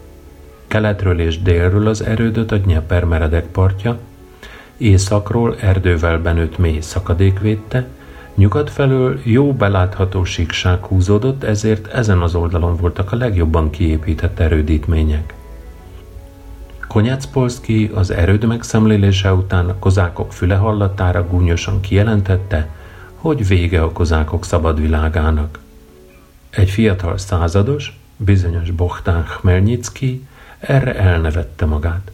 Keletről 0.66 1.20
és 1.20 1.43
délről 1.43 1.89
az 1.89 2.03
erődöt 2.03 2.53
a 2.53 2.57
Dnyeper 2.57 3.05
meredek 3.05 3.47
partja, 3.47 3.99
északról 4.76 5.57
erdővel 5.61 6.18
benőtt 6.18 6.59
mély 6.59 6.80
szakadék 6.80 7.41
védte, 7.41 7.86
Nyugat 8.39 8.70
felől 8.70 9.20
jó 9.22 9.53
belátható 9.53 10.24
síkság 10.24 10.84
húzódott, 10.84 11.43
ezért 11.43 11.86
ezen 11.86 12.22
az 12.22 12.34
oldalon 12.34 12.76
voltak 12.76 13.12
a 13.12 13.16
legjobban 13.16 13.70
kiépített 13.70 14.39
erődítmények. 14.39 15.34
Konyecpolszki 16.89 17.91
az 17.95 18.11
erőd 18.11 18.45
megszemlélése 18.45 19.32
után 19.32 19.68
a 19.68 19.78
kozákok 19.78 20.32
füle 20.32 20.57
hallatára 20.57 21.26
gúnyosan 21.28 21.80
kijelentette, 21.80 22.68
hogy 23.14 23.47
vége 23.47 23.82
a 23.82 23.93
kozákok 23.93 24.45
szabad 24.45 24.80
világának. 24.80 25.59
Egy 26.51 26.70
fiatal 26.70 27.18
százados, 27.18 28.01
bizonyos 28.16 28.70
Bohtán 28.70 29.24
Khmelnyicki 29.24 30.26
erre 30.59 30.95
elnevette 30.95 31.64
magát. 31.64 32.11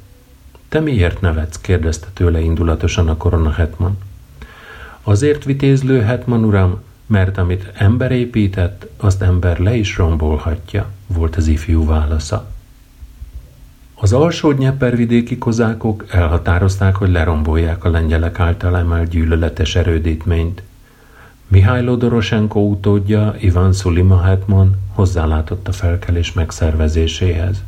Te 0.69 0.81
miért 0.81 1.21
nevetsz? 1.21 1.61
kérdezte 1.61 2.07
tőle 2.13 2.41
indulatosan 2.41 3.09
a 3.09 3.17
korona 3.17 3.51
hetman. 3.51 3.99
Azért 5.07 5.45
vitézlő 5.45 6.01
hetman 6.01 6.45
uram, 6.45 6.81
mert 7.07 7.39
amit 7.39 7.71
ember 7.75 8.13
épített, 8.13 8.87
azt 8.97 9.23
ember 9.23 9.59
le 9.59 9.75
is 9.75 9.97
rombolhatja, 9.97 10.87
volt 11.07 11.37
az 11.37 11.47
ifjú 11.47 11.87
válasza. 11.87 12.53
Az 13.95 14.13
alsó 14.13 14.55
vidéki 14.79 15.39
kozákok 15.39 16.05
elhatározták, 16.11 16.97
hogy 16.97 17.11
lerombolják 17.11 17.85
a 17.85 17.91
lengyelek 17.91 18.41
által 18.41 18.77
emelt 18.77 19.09
gyűlöletes 19.09 19.77
erődítményt. 19.77 20.63
Mihály 21.49 21.85
Doroshenko 21.85 22.61
utódja, 22.61 23.35
Ivan 23.39 23.73
Sulima 23.73 24.23
Hetman 24.23 24.77
hozzálátott 24.93 25.69
a 25.69 25.73
felkelés 25.73 26.33
megszervezéséhez. 26.33 27.63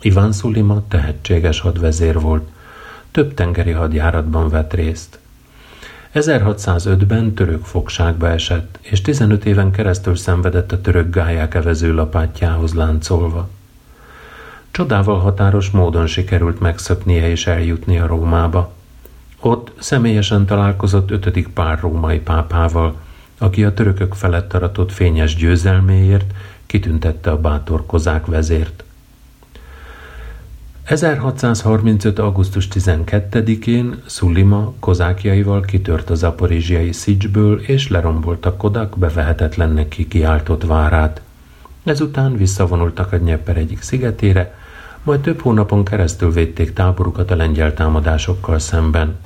Ivan 0.00 0.32
Sulima 0.32 0.82
tehetséges 0.88 1.60
hadvezér 1.60 2.20
volt, 2.20 2.48
több 3.10 3.34
tengeri 3.34 3.70
hadjáratban 3.70 4.48
vett 4.48 4.72
részt. 4.72 5.18
1605-ben 6.14 7.34
török 7.34 7.64
fogságba 7.64 8.28
esett, 8.28 8.78
és 8.80 9.00
15 9.00 9.44
éven 9.44 9.70
keresztül 9.70 10.16
szenvedett 10.16 10.72
a 10.72 10.80
török 10.80 11.14
gályák 11.14 11.54
evező 11.54 11.94
lapátjához 11.94 12.74
láncolva. 12.74 13.48
Csodával 14.70 15.18
határos 15.18 15.70
módon 15.70 16.06
sikerült 16.06 16.60
megszöknie 16.60 17.30
és 17.30 17.46
eljutni 17.46 17.98
a 17.98 18.06
Rómába. 18.06 18.72
Ott 19.40 19.72
személyesen 19.78 20.46
találkozott 20.46 21.10
ötödik 21.10 21.48
pár 21.48 21.80
római 21.80 22.18
pápával, 22.18 22.94
aki 23.38 23.64
a 23.64 23.74
törökök 23.74 24.14
felett 24.14 24.54
aratott 24.54 24.92
fényes 24.92 25.34
győzelméért 25.34 26.32
kitüntette 26.66 27.30
a 27.30 27.40
bátor 27.40 27.86
kozák 27.86 28.26
vezért. 28.26 28.84
1635. 30.84 32.18
augusztus 32.18 32.68
12-én 32.72 34.02
Szulima 34.06 34.72
kozákjaival 34.78 35.60
kitört 35.60 36.10
az 36.10 36.22
aporizsiai 36.22 36.92
Szicsből, 36.92 37.60
és 37.60 37.88
leromboltak 37.88 38.58
Kodak 38.58 38.98
bevehetetlennek 38.98 39.88
kikiáltott 39.88 40.64
várát. 40.64 41.20
Ezután 41.84 42.36
visszavonultak 42.36 43.12
a 43.12 43.16
Nyepper 43.16 43.56
egyik 43.56 43.82
szigetére, 43.82 44.54
majd 45.02 45.20
több 45.20 45.40
hónapon 45.40 45.84
keresztül 45.84 46.32
védték 46.32 46.72
táborukat 46.72 47.30
a 47.30 47.36
lengyel 47.36 47.74
támadásokkal 47.74 48.58
szemben. 48.58 49.16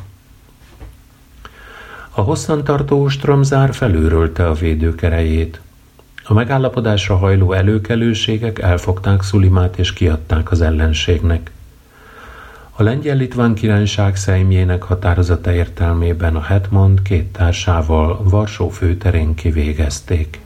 A 2.11 2.20
hosszantartó 2.20 3.02
ostromzár 3.02 3.74
felőrölte 3.74 4.48
a 4.48 4.54
védők 4.54 5.02
erejét. 5.02 5.61
A 6.30 6.34
megállapodásra 6.34 7.16
hajló 7.16 7.52
előkelőségek 7.52 8.58
elfogták 8.58 9.22
Szulimát 9.22 9.78
és 9.78 9.92
kiadták 9.92 10.50
az 10.50 10.60
ellenségnek. 10.60 11.50
A 12.72 12.82
lengyel-litván 12.82 13.54
királyság 13.54 14.16
szejmjének 14.16 14.82
határozata 14.82 15.52
értelmében 15.52 16.36
a 16.36 16.40
Hetmond 16.40 17.02
két 17.02 17.26
társával 17.32 18.20
Varsó 18.22 18.68
főterén 18.68 19.34
kivégezték. 19.34 20.40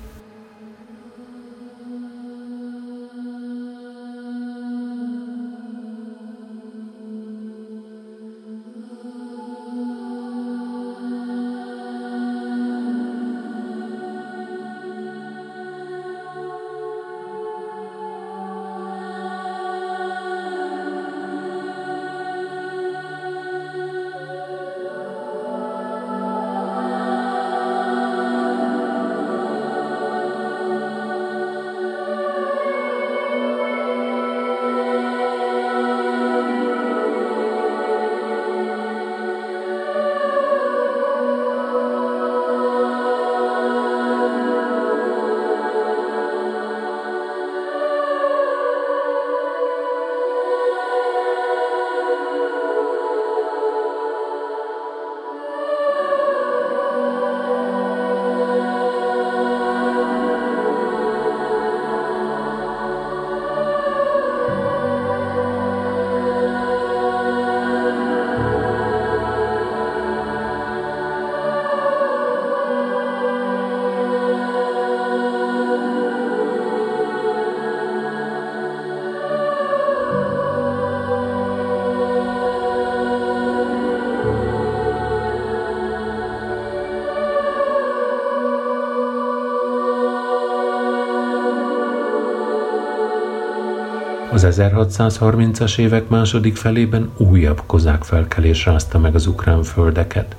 Az 94.44 94.60
1630-as 94.60 95.78
évek 95.78 96.08
második 96.08 96.56
felében 96.56 97.10
újabb 97.16 97.62
kozák 97.66 98.04
felkelés 98.04 98.64
rázta 98.64 98.98
meg 98.98 99.14
az 99.14 99.26
ukrán 99.26 99.62
földeket. 99.62 100.36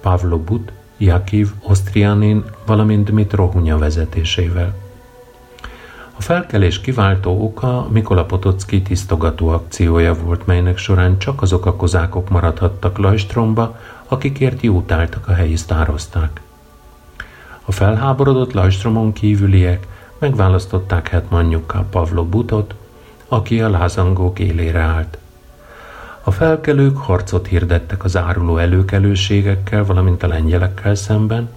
Pavlo 0.00 0.38
But, 0.38 0.72
Jakiv, 0.98 1.50
Osztrianin, 1.62 2.44
valamint 2.66 3.10
Dmitro 3.10 3.46
Hunya 3.46 3.78
vezetésével. 3.78 4.74
A 6.16 6.22
felkelés 6.22 6.80
kiváltó 6.80 7.44
oka 7.44 7.88
Mikola 7.90 8.24
Potocki 8.24 8.82
tisztogató 8.82 9.48
akciója 9.48 10.14
volt, 10.14 10.46
melynek 10.46 10.78
során 10.78 11.18
csak 11.18 11.42
azok 11.42 11.66
a 11.66 11.76
kozákok 11.76 12.28
maradhattak 12.28 12.98
Lajstromba, 12.98 13.78
akikért 14.08 14.62
jótáltak 14.62 15.28
a 15.28 15.32
helyi 15.32 15.56
sztározták. 15.56 16.40
A 17.64 17.72
felháborodott 17.72 18.52
Lajstromon 18.52 19.12
kívüliek 19.12 19.86
megválasztották 20.18 21.08
hetmanjukkal 21.08 21.86
Pavlo 21.90 22.24
Butot, 22.24 22.74
aki 23.34 23.60
a 23.60 23.70
lázangók 23.70 24.38
élére 24.38 24.80
állt. 24.80 25.18
A 26.22 26.30
felkelők 26.30 26.96
harcot 26.96 27.46
hirdettek 27.46 28.04
az 28.04 28.16
áruló 28.16 28.58
előkelőségekkel, 28.58 29.84
valamint 29.84 30.22
a 30.22 30.26
lengyelekkel 30.26 30.94
szemben, 30.94 31.48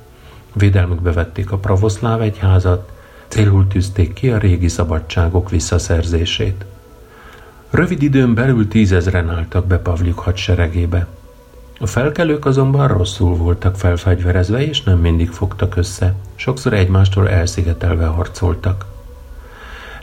védelmükbe 0.54 1.12
vették 1.12 1.52
a 1.52 1.58
pravoszláv 1.58 2.22
egyházat, 2.22 2.92
célul 3.28 3.68
tűzték 3.68 4.14
ki 4.14 4.30
a 4.30 4.38
régi 4.38 4.68
szabadságok 4.68 5.50
visszaszerzését. 5.50 6.66
Rövid 7.70 8.02
időn 8.02 8.34
belül 8.34 8.68
tízezren 8.68 9.30
álltak 9.30 9.66
be 9.66 9.78
Pavlik 9.78 10.16
hadseregébe. 10.16 11.08
A 11.80 11.88
felkelők 11.88 12.46
azonban 12.46 12.88
rosszul 12.88 13.36
voltak 13.36 13.76
felfegyverezve, 13.76 14.68
és 14.68 14.84
nem 14.84 15.00
mindig 15.00 15.30
fogtak 15.30 15.76
össze. 15.76 16.16
Sokszor 16.36 16.74
egymástól 16.74 17.30
elszigetelve 17.30 18.06
harcoltak. 18.06 18.86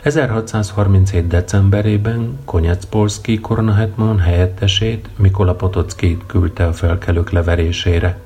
1637. 0.05 1.27
decemberében 1.27 2.39
Konyecpolszki 2.45 3.39
koronahetman 3.39 4.19
helyettesét 4.19 5.09
Mikola 5.15 5.55
Potocki 5.55 6.17
küldte 6.25 6.67
a 6.67 6.73
felkelők 6.73 7.29
leverésére. 7.29 8.19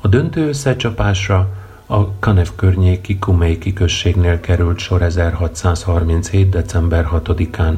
A 0.00 0.08
döntő 0.08 0.48
összecsapásra 0.48 1.48
a 1.86 2.12
Kanev 2.18 2.46
környéki 2.56 3.18
Kumeiki 3.18 3.72
községnél 3.72 4.40
került 4.40 4.78
sor 4.78 5.02
1637. 5.02 6.48
december 6.48 7.08
6-án. 7.12 7.74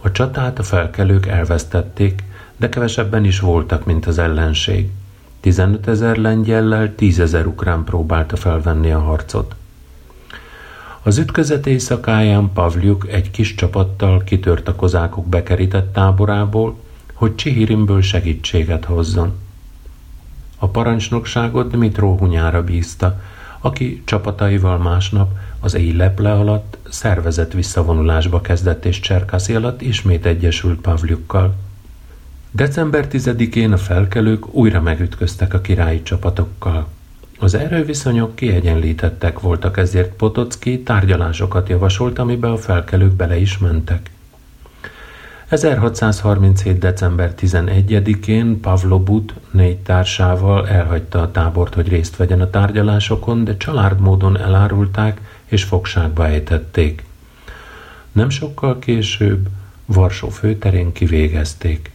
A 0.00 0.10
csatát 0.10 0.58
a 0.58 0.62
felkelők 0.62 1.26
elvesztették, 1.26 2.22
de 2.56 2.68
kevesebben 2.68 3.24
is 3.24 3.40
voltak, 3.40 3.84
mint 3.84 4.06
az 4.06 4.18
ellenség. 4.18 4.90
15 5.40 5.88
ezer 5.88 6.16
lengyellel 6.16 6.94
10 6.94 7.20
ezer 7.20 7.46
ukrán 7.46 7.84
próbálta 7.84 8.36
felvenni 8.36 8.92
a 8.92 9.00
harcot. 9.00 9.54
Az 11.04 11.18
ütközet 11.18 11.66
éjszakáján 11.66 12.52
Pavliuk 12.52 13.08
egy 13.08 13.30
kis 13.30 13.54
csapattal 13.54 14.22
kitört 14.24 14.68
a 14.68 14.74
kozákok 14.74 15.26
bekerített 15.26 15.92
táborából, 15.92 16.76
hogy 17.12 17.34
Csihirimből 17.34 18.02
segítséget 18.02 18.84
hozzon. 18.84 19.32
A 20.58 20.68
parancsnokságot 20.68 21.70
Dmitró 21.70 22.16
Hunyára 22.18 22.64
bízta, 22.64 23.20
aki 23.60 24.02
csapataival 24.04 24.78
másnap 24.78 25.30
az 25.60 25.74
éj 25.74 25.92
leple 25.92 26.32
alatt 26.32 26.78
szervezett 26.88 27.52
visszavonulásba 27.52 28.40
kezdett, 28.40 28.84
és 28.84 29.00
Cserkászi 29.00 29.54
alatt 29.54 29.80
ismét 29.80 30.26
egyesült 30.26 30.80
Pavliukkal. 30.80 31.54
December 32.50 33.06
10-én 33.10 33.72
a 33.72 33.76
felkelők 33.76 34.54
újra 34.54 34.80
megütköztek 34.80 35.54
a 35.54 35.60
királyi 35.60 36.02
csapatokkal. 36.02 36.86
Az 37.42 37.54
erőviszonyok 37.54 38.34
kiegyenlítettek 38.34 39.40
voltak, 39.40 39.76
ezért 39.76 40.12
Potocki 40.12 40.82
tárgyalásokat 40.82 41.68
javasolt, 41.68 42.18
amiben 42.18 42.50
a 42.50 42.56
felkelők 42.56 43.12
bele 43.12 43.36
is 43.36 43.58
mentek. 43.58 44.10
1637. 45.48 46.78
december 46.78 47.34
11-én 47.40 48.60
Pavlo 48.60 48.98
But 49.00 49.34
négy 49.50 49.76
társával 49.76 50.68
elhagyta 50.68 51.20
a 51.20 51.30
tábort, 51.30 51.74
hogy 51.74 51.88
részt 51.88 52.16
vegyen 52.16 52.40
a 52.40 52.50
tárgyalásokon, 52.50 53.44
de 53.44 53.56
családmódon 53.56 54.38
elárulták 54.38 55.20
és 55.44 55.64
fogságba 55.64 56.26
ejtették. 56.26 57.04
Nem 58.12 58.28
sokkal 58.28 58.78
később 58.78 59.48
Varsó 59.84 60.28
főterén 60.28 60.92
kivégezték. 60.92 61.90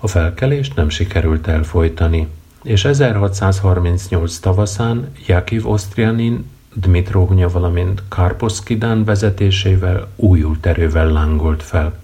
A 0.00 0.06
felkelést 0.06 0.74
nem 0.74 0.88
sikerült 0.88 1.46
elfolytani, 1.46 2.28
és 2.68 2.84
1638 2.84 4.38
tavaszán 4.38 5.08
Jakiv 5.26 5.68
Osztrianin 5.68 6.50
Dmitróhnya, 6.74 7.48
valamint 7.48 8.02
Karposzkidán 8.08 9.04
vezetésével 9.04 10.08
újult 10.16 10.66
erővel 10.66 11.06
lángolt 11.12 11.62
fel. 11.62 11.98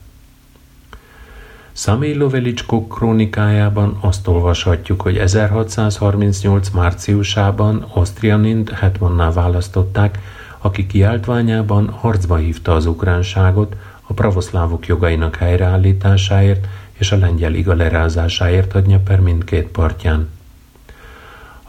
Szamilo 1.72 2.28
Velicskó 2.28 2.86
krónikájában 2.86 3.98
azt 4.00 4.26
olvashatjuk, 4.26 5.00
hogy 5.00 5.18
1638. 5.18 6.70
márciusában 6.70 7.86
Osztrianint 7.94 8.70
hetmanná 8.70 9.32
választották, 9.32 10.18
aki 10.58 10.86
kiáltványában 10.86 11.88
harcba 11.88 12.36
hívta 12.36 12.74
az 12.74 12.86
ukránságot 12.86 13.76
a 14.02 14.12
pravoszlávok 14.12 14.86
jogainak 14.86 15.36
helyreállításáért 15.36 16.66
és 16.92 17.12
a 17.12 17.16
lengyel 17.16 17.54
iga 17.54 17.74
lerázásáért 17.74 18.74
a 18.74 18.80
Dnyeper 18.80 19.20
mindkét 19.20 19.66
partján. 19.66 20.33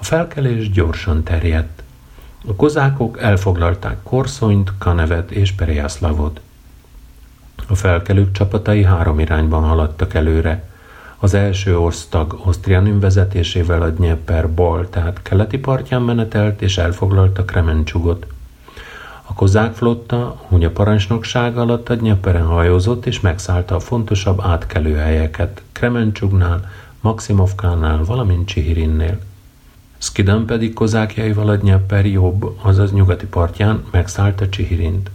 Felkelés 0.06 0.72
gyorsan 0.72 1.24
terjedt. 1.24 1.84
A 2.47 2.56
kozákok 2.56 3.22
elfoglalták 3.22 3.97
Korszonyt, 4.03 4.72
Kanevet 4.78 5.32
és 5.32 5.51
Perejászlavot. 5.51 6.41
A 7.68 7.76
felkelők 7.76 8.32
csapatai 8.32 8.84
három 8.84 9.20
irányban 9.20 9.64
haladtak 9.64 10.14
előre. 10.14 10.70
Az 11.20 11.34
első 11.34 11.80
osztag 11.80 12.39
Osztrianum 12.43 12.99
vezetésével 12.99 13.82
a 13.82 13.89
Dnieper 13.89 14.49
bal, 14.49 14.89
tehát 14.89 15.22
keleti 15.22 15.58
partján 15.58 16.01
menetelt 16.01 16.62
és 16.62 16.78
elfoglalta 16.78 17.45
Kremencsugot. 17.45 18.26
A 19.24 19.34
kozák 19.34 19.74
flotta 19.74 20.41
Hunya 20.47 20.70
parancsnokság 20.70 21.58
alatt 21.58 21.89
a 21.89 21.95
Dnyeperen 21.95 22.45
hajózott 22.45 23.06
és 23.06 23.20
megszállta 23.20 23.76
a 23.76 23.80
fontosabb 23.80 24.41
átkelőhelyeket 24.41 25.62
Kremencsugnál, 25.72 26.72
Maximovkánál, 26.99 28.03
valamint 28.03 28.47
Csihirinnél. 28.47 29.20
Skidan 29.98 30.46
pedig 30.46 30.74
kozákjaival 30.74 31.50
a 31.50 31.56
Dnyeper 31.56 32.06
jobb, 32.06 32.58
azaz 32.62 32.91
nyugati 32.93 33.26
partján 33.26 33.84
megszállta 33.91 34.50
Csihirint. 34.50 35.12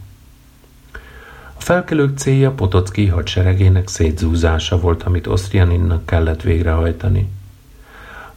A 1.61 1.63
felkelők 1.63 2.19
célja 2.19 2.51
Potocki 2.51 3.07
hadseregének 3.07 3.89
szétzúzása 3.89 4.81
volt, 4.81 5.03
amit 5.03 5.27
Osztrianinnak 5.27 6.07
kellett 6.07 6.43
végrehajtani. 6.43 7.29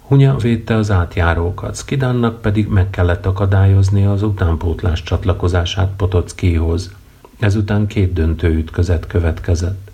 Hunya 0.02 0.36
védte 0.38 0.76
az 0.76 0.92
átjárókat, 0.92 1.76
Skidannak 1.76 2.42
pedig 2.42 2.68
meg 2.68 2.90
kellett 2.90 3.26
akadályozni 3.26 4.06
az 4.06 4.24
utánpótlás 4.24 5.04
csatlakozását 5.04 5.92
Potockihoz. 5.98 6.94
Ezután 7.40 7.88
két 7.88 8.14
döntő 8.14 8.48
ütközet 8.48 9.08
következett. 9.08 9.92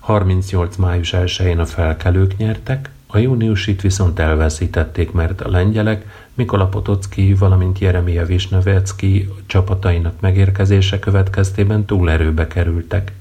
38. 0.00 0.76
május 0.76 1.14
1-én 1.16 1.58
a 1.58 1.66
felkelők 1.66 2.36
nyertek, 2.36 2.90
a 3.06 3.18
júniusit 3.18 3.80
viszont 3.80 4.18
elveszítették, 4.18 5.12
mert 5.12 5.40
a 5.40 5.50
lengyelek 5.50 6.26
Mikola 6.34 6.66
Potocki, 6.66 7.34
valamint 7.34 7.78
Jeremia 7.78 8.24
Visnevecki 8.24 9.28
csapatainak 9.46 10.20
megérkezése 10.20 10.98
következtében 10.98 11.84
túlerőbe 11.84 12.46
kerültek. 12.46 13.12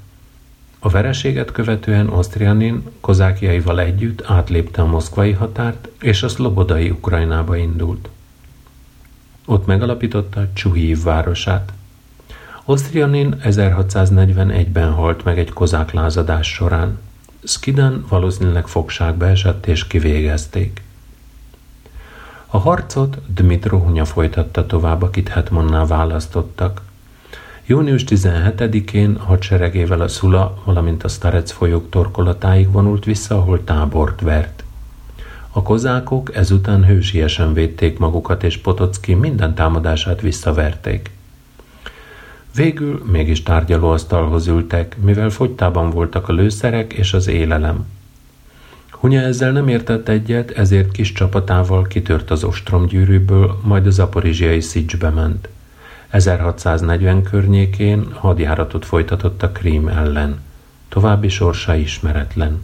A 0.80 0.90
vereséget 0.90 1.52
követően 1.52 2.10
Osztrianin 2.10 2.84
kozákjaival 3.02 3.80
együtt 3.80 4.24
átlépte 4.26 4.82
a 4.82 4.86
moszkvai 4.86 5.32
határt, 5.32 5.90
és 6.02 6.24
a 6.24 6.28
szlobodai 6.28 6.90
Ukrajnába 6.90 7.56
indult. 7.56 8.10
Ott 9.46 9.66
megalapította 9.66 10.48
Csuhív 10.54 11.04
városát. 11.04 11.74
Osztrianin 12.66 13.36
1641-ben 13.44 14.92
halt 14.92 15.24
meg 15.24 15.40
egy 15.40 15.54
kozák 15.54 15.92
lázadás 15.92 16.48
során. 16.48 17.00
Skidan 17.46 18.06
valószínűleg 18.10 18.68
fogságba 18.68 19.28
esett 19.28 19.66
és 19.66 19.88
kivégezték. 19.88 20.82
A 22.48 22.58
harcot 22.58 23.34
Dmitro 23.34 23.78
Hunya 23.78 24.06
folytatta 24.06 24.66
tovább, 24.66 25.02
akit 25.02 25.30
Hetmanná 25.30 25.86
választottak. 25.86 26.82
Június 27.66 28.04
17-én 28.08 29.18
hadseregével 29.18 30.02
a 30.02 30.08
Szula, 30.08 30.62
valamint 30.64 31.04
a 31.04 31.08
Starec 31.08 31.52
folyók 31.52 31.89
torkolatáig 31.89 32.72
vonult 32.72 33.06
vissza, 33.06 33.36
ahol 33.36 33.64
tábort 33.64 34.22
vert. 34.22 34.64
A 35.52 35.62
kozákok 35.62 36.36
ezután 36.36 36.86
hősiesen 36.86 37.54
védték 37.54 38.00
magukat, 38.00 38.43
és 38.43 38.58
Potocki 38.58 39.14
minden 39.14 39.54
támadását 39.54 40.22
visszaverték. 40.22 41.14
Végül 42.56 43.01
mégis 43.12 43.43
tárgyalóasztalhoz 43.43 44.47
ültek, 44.47 44.97
mivel 45.01 45.30
fogytában 45.30 45.89
voltak 45.89 46.30
a 46.30 46.34
lőszerek 46.34 46.93
és 46.93 47.14
az 47.14 47.28
élelem. 47.28 47.86
Hunya 48.91 49.22
ezzel 49.22 49.51
nem 49.51 49.68
értett 49.68 50.08
egyet, 50.10 50.51
ezért 50.51 50.91
kis 50.91 51.12
csapatával 51.12 51.84
kitört 51.84 52.32
az 52.32 52.43
ostromgyűrűből, 52.43 53.60
majd 53.64 53.88
az 53.88 53.99
aporizsiai 53.99 54.62
Szicsbe 54.62 55.10
ment. 55.10 55.49
1640 56.10 57.24
környékén 57.24 58.08
hadjáratot 58.14 58.86
folytatott 58.86 59.43
a 59.43 59.51
Krím 59.51 59.88
ellen. 59.88 60.39
További 60.89 61.30
sorsa 61.30 61.76
ismeretlen. 61.76 62.64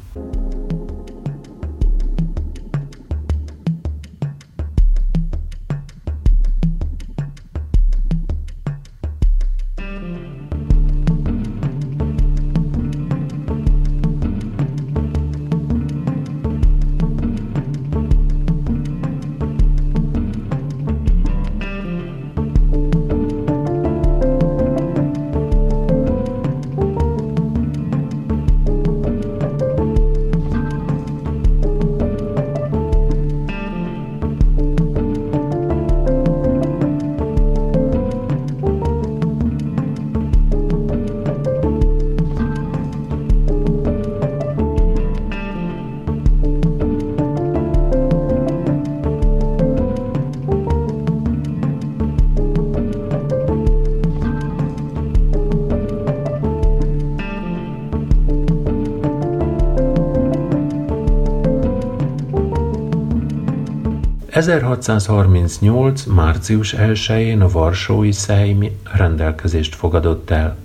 1638. 64.42 66.06
március 66.06 66.76
1-én 66.78 67.42
a 67.42 67.48
Varsói 67.48 68.12
Szejm 68.12 68.64
rendelkezést 68.94 69.76
fogadott 69.76 70.30
el. 70.30 70.58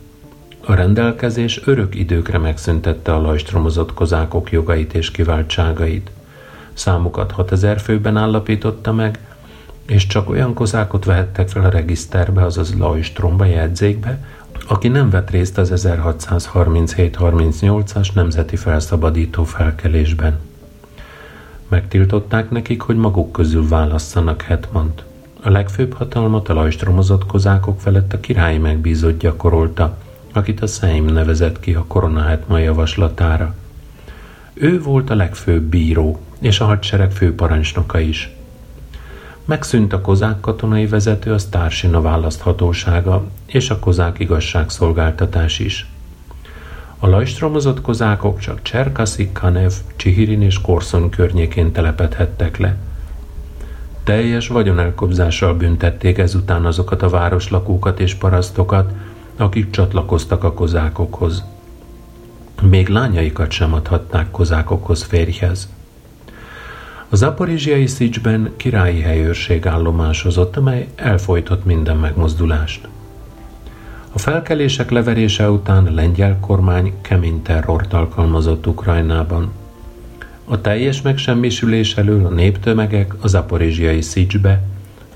A 0.65 0.75
rendelkezés 0.75 1.61
örök 1.65 1.95
időkre 1.95 2.39
megszüntette 2.39 3.15
a 3.15 3.21
lajstromozott 3.21 3.95
kozákok 3.95 4.51
jogait 4.51 4.95
és 4.95 5.11
kiváltságait. 5.11 6.11
Számukat 6.73 7.31
6000 7.31 7.81
főben 7.81 8.17
állapította 8.17 8.93
meg, 8.93 9.19
és 9.87 10.07
csak 10.07 10.29
olyan 10.29 10.55
kozákot 10.55 11.05
vehettek 11.05 11.49
fel 11.49 11.65
a 11.65 11.71
regiszterbe, 11.71 12.45
azaz 12.45 12.79
Lajstromba 12.79 13.45
jegyzékbe, 13.45 14.25
aki 14.67 14.89
nem 14.89 15.11
vett 15.11 15.31
részt 15.31 15.59
az 15.59 15.73
1637-38-as 15.75 18.13
nemzeti 18.15 18.57
felszabadító 18.57 19.45
felkelésben. 19.45 20.46
Megtiltották 21.69 22.51
nekik, 22.51 22.81
hogy 22.81 22.97
maguk 22.97 23.33
közül 23.33 23.69
válasszanak 23.69 24.43
hetmant. 24.43 25.05
A 25.43 25.51
legfőbb 25.51 25.93
hatalmat 25.93 26.49
a 26.49 26.55
lajstromozott 26.55 27.27
kozákok 27.27 27.81
felett 27.81 28.13
a 28.13 28.21
király 28.21 28.59
megbízott 28.59 29.19
gyakorolta, 29.19 29.97
akit 30.33 30.61
a 30.61 30.67
Szeim 30.67 31.05
nevezett 31.05 31.61
ki 31.61 31.75
a 31.75 31.85
koronahetma 31.87 32.59
javaslatára. 32.59 33.55
Ő 34.53 34.83
volt 34.83 35.11
a 35.11 35.15
legfőbb 35.15 35.63
bíró, 35.63 36.21
és 36.39 36.61
a 36.61 36.65
hadsereg 36.65 37.13
főparancsnoka 37.13 37.99
is. 37.99 38.31
Megszűnt 39.45 39.93
a 39.93 40.01
kozák 40.01 40.41
katonai 40.41 40.87
vezető, 40.87 41.33
a 41.33 41.39
Sztársina 41.39 42.01
választhatósága, 42.01 43.25
és 43.47 43.71
a 43.71 43.79
kozák 43.79 44.19
igazságszolgáltatás 44.19 45.59
is. 45.59 45.87
A 46.99 47.07
lajstromozott 47.07 47.81
kozákok 47.81 48.39
csak 48.39 48.63
Cserkaszi, 48.63 49.31
Kanev, 49.33 49.73
Csihirin 49.97 50.43
és 50.43 50.61
Korszon 50.61 51.11
környékén 51.11 51.73
telepedhettek 51.73 52.57
le. 52.57 52.77
Teljes 54.05 54.49
vagyonelkobzással 54.49 55.55
büntették 55.55 56.19
ezután 56.19 56.65
azokat 56.65 57.03
a 57.03 57.09
városlakókat 57.09 58.01
és 58.01 58.15
parasztokat, 58.15 58.93
akik 59.37 59.71
csatlakoztak 59.71 60.45
a 60.45 60.53
kozákokhoz. 60.53 61.45
Még 62.63 62.89
lányaikat 62.89 63.51
sem 63.51 63.73
adhatták 63.75 64.31
kozákokhoz 64.31 65.03
férjhez. 65.03 65.69
A 67.09 67.17
zaporizsiai 67.17 67.87
szicsben 67.87 68.53
királyi 68.57 69.01
helyőrség 69.01 69.67
állomásozott, 69.67 70.57
amely 70.57 70.89
elfolytott 70.95 71.65
minden 71.65 71.97
megmozdulást. 71.97 72.89
A 74.17 74.19
felkelések 74.19 74.91
leverése 74.91 75.51
után 75.51 75.87
a 75.87 75.91
lengyel 75.91 76.39
kormány 76.41 76.93
kemény 77.01 77.43
terrort 77.43 77.93
alkalmazott 77.93 78.67
Ukrajnában. 78.67 79.53
A 80.45 80.61
teljes 80.61 81.03
megsemmisülés 81.03 81.97
elől 81.97 82.27
a 82.27 82.29
néptömegek 82.29 83.15
a 83.21 83.29
zaporizsiai 83.29 84.01
szicsbe, 84.01 84.63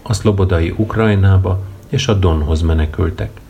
a 0.02 0.12
szlobodai 0.12 0.74
Ukrajnába 0.76 1.62
és 1.88 2.08
a 2.08 2.14
Donhoz 2.14 2.62
menekültek. 2.62 3.40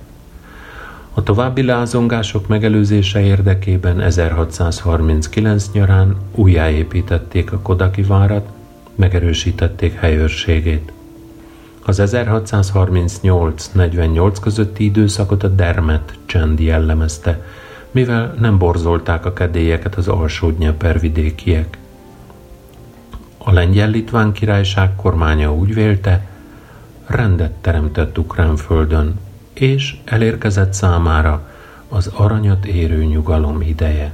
A 1.15 1.23
további 1.23 1.63
lázongások 1.63 2.49
megelőzése 2.49 3.21
érdekében 3.21 4.01
1639 4.01 5.71
nyarán 5.73 6.17
újjáépítették 6.35 7.53
a 7.53 7.59
Kodaki 7.59 8.03
várat, 8.03 8.49
megerősítették 8.95 9.95
helyőrségét. 9.95 10.93
Az 11.85 12.03
1638-48 12.05 14.37
közötti 14.41 14.85
időszakot 14.85 15.43
a 15.43 15.49
dermet 15.49 16.15
csend 16.25 16.61
jellemezte, 16.61 17.45
mivel 17.91 18.35
nem 18.39 18.59
borzolták 18.59 19.25
a 19.25 19.33
kedélyeket 19.33 19.95
az 19.95 20.09
alsó 20.09 20.53
vidékiek. 21.01 21.79
A 23.39 23.53
lengyel-litván 23.53 24.33
királyság 24.33 24.97
kormánya 24.97 25.55
úgy 25.55 25.75
vélte, 25.75 26.27
rendet 27.07 27.53
teremtett 27.53 28.19
Ukrán 28.19 28.57
földön, 28.57 29.19
és 29.53 29.97
elérkezett 30.05 30.73
számára 30.73 31.49
az 31.89 32.11
aranyat 32.15 32.67
érő 32.67 33.05
nyugalom 33.05 33.63
ideje. 33.63 34.13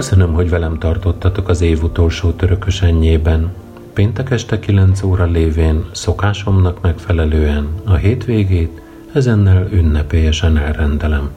Köszönöm, 0.00 0.32
hogy 0.32 0.50
velem 0.50 0.78
tartottatok 0.78 1.48
az 1.48 1.60
év 1.60 1.82
utolsó 1.82 2.30
törökös 2.30 2.82
ennyében. 2.82 3.52
Péntek 3.92 4.30
este 4.30 4.58
9 4.58 5.02
óra 5.02 5.24
lévén 5.24 5.84
szokásomnak 5.92 6.80
megfelelően 6.80 7.68
a 7.84 7.94
hétvégét 7.94 8.82
ezennel 9.12 9.68
ünnepélyesen 9.72 10.56
elrendelem. 10.56 11.30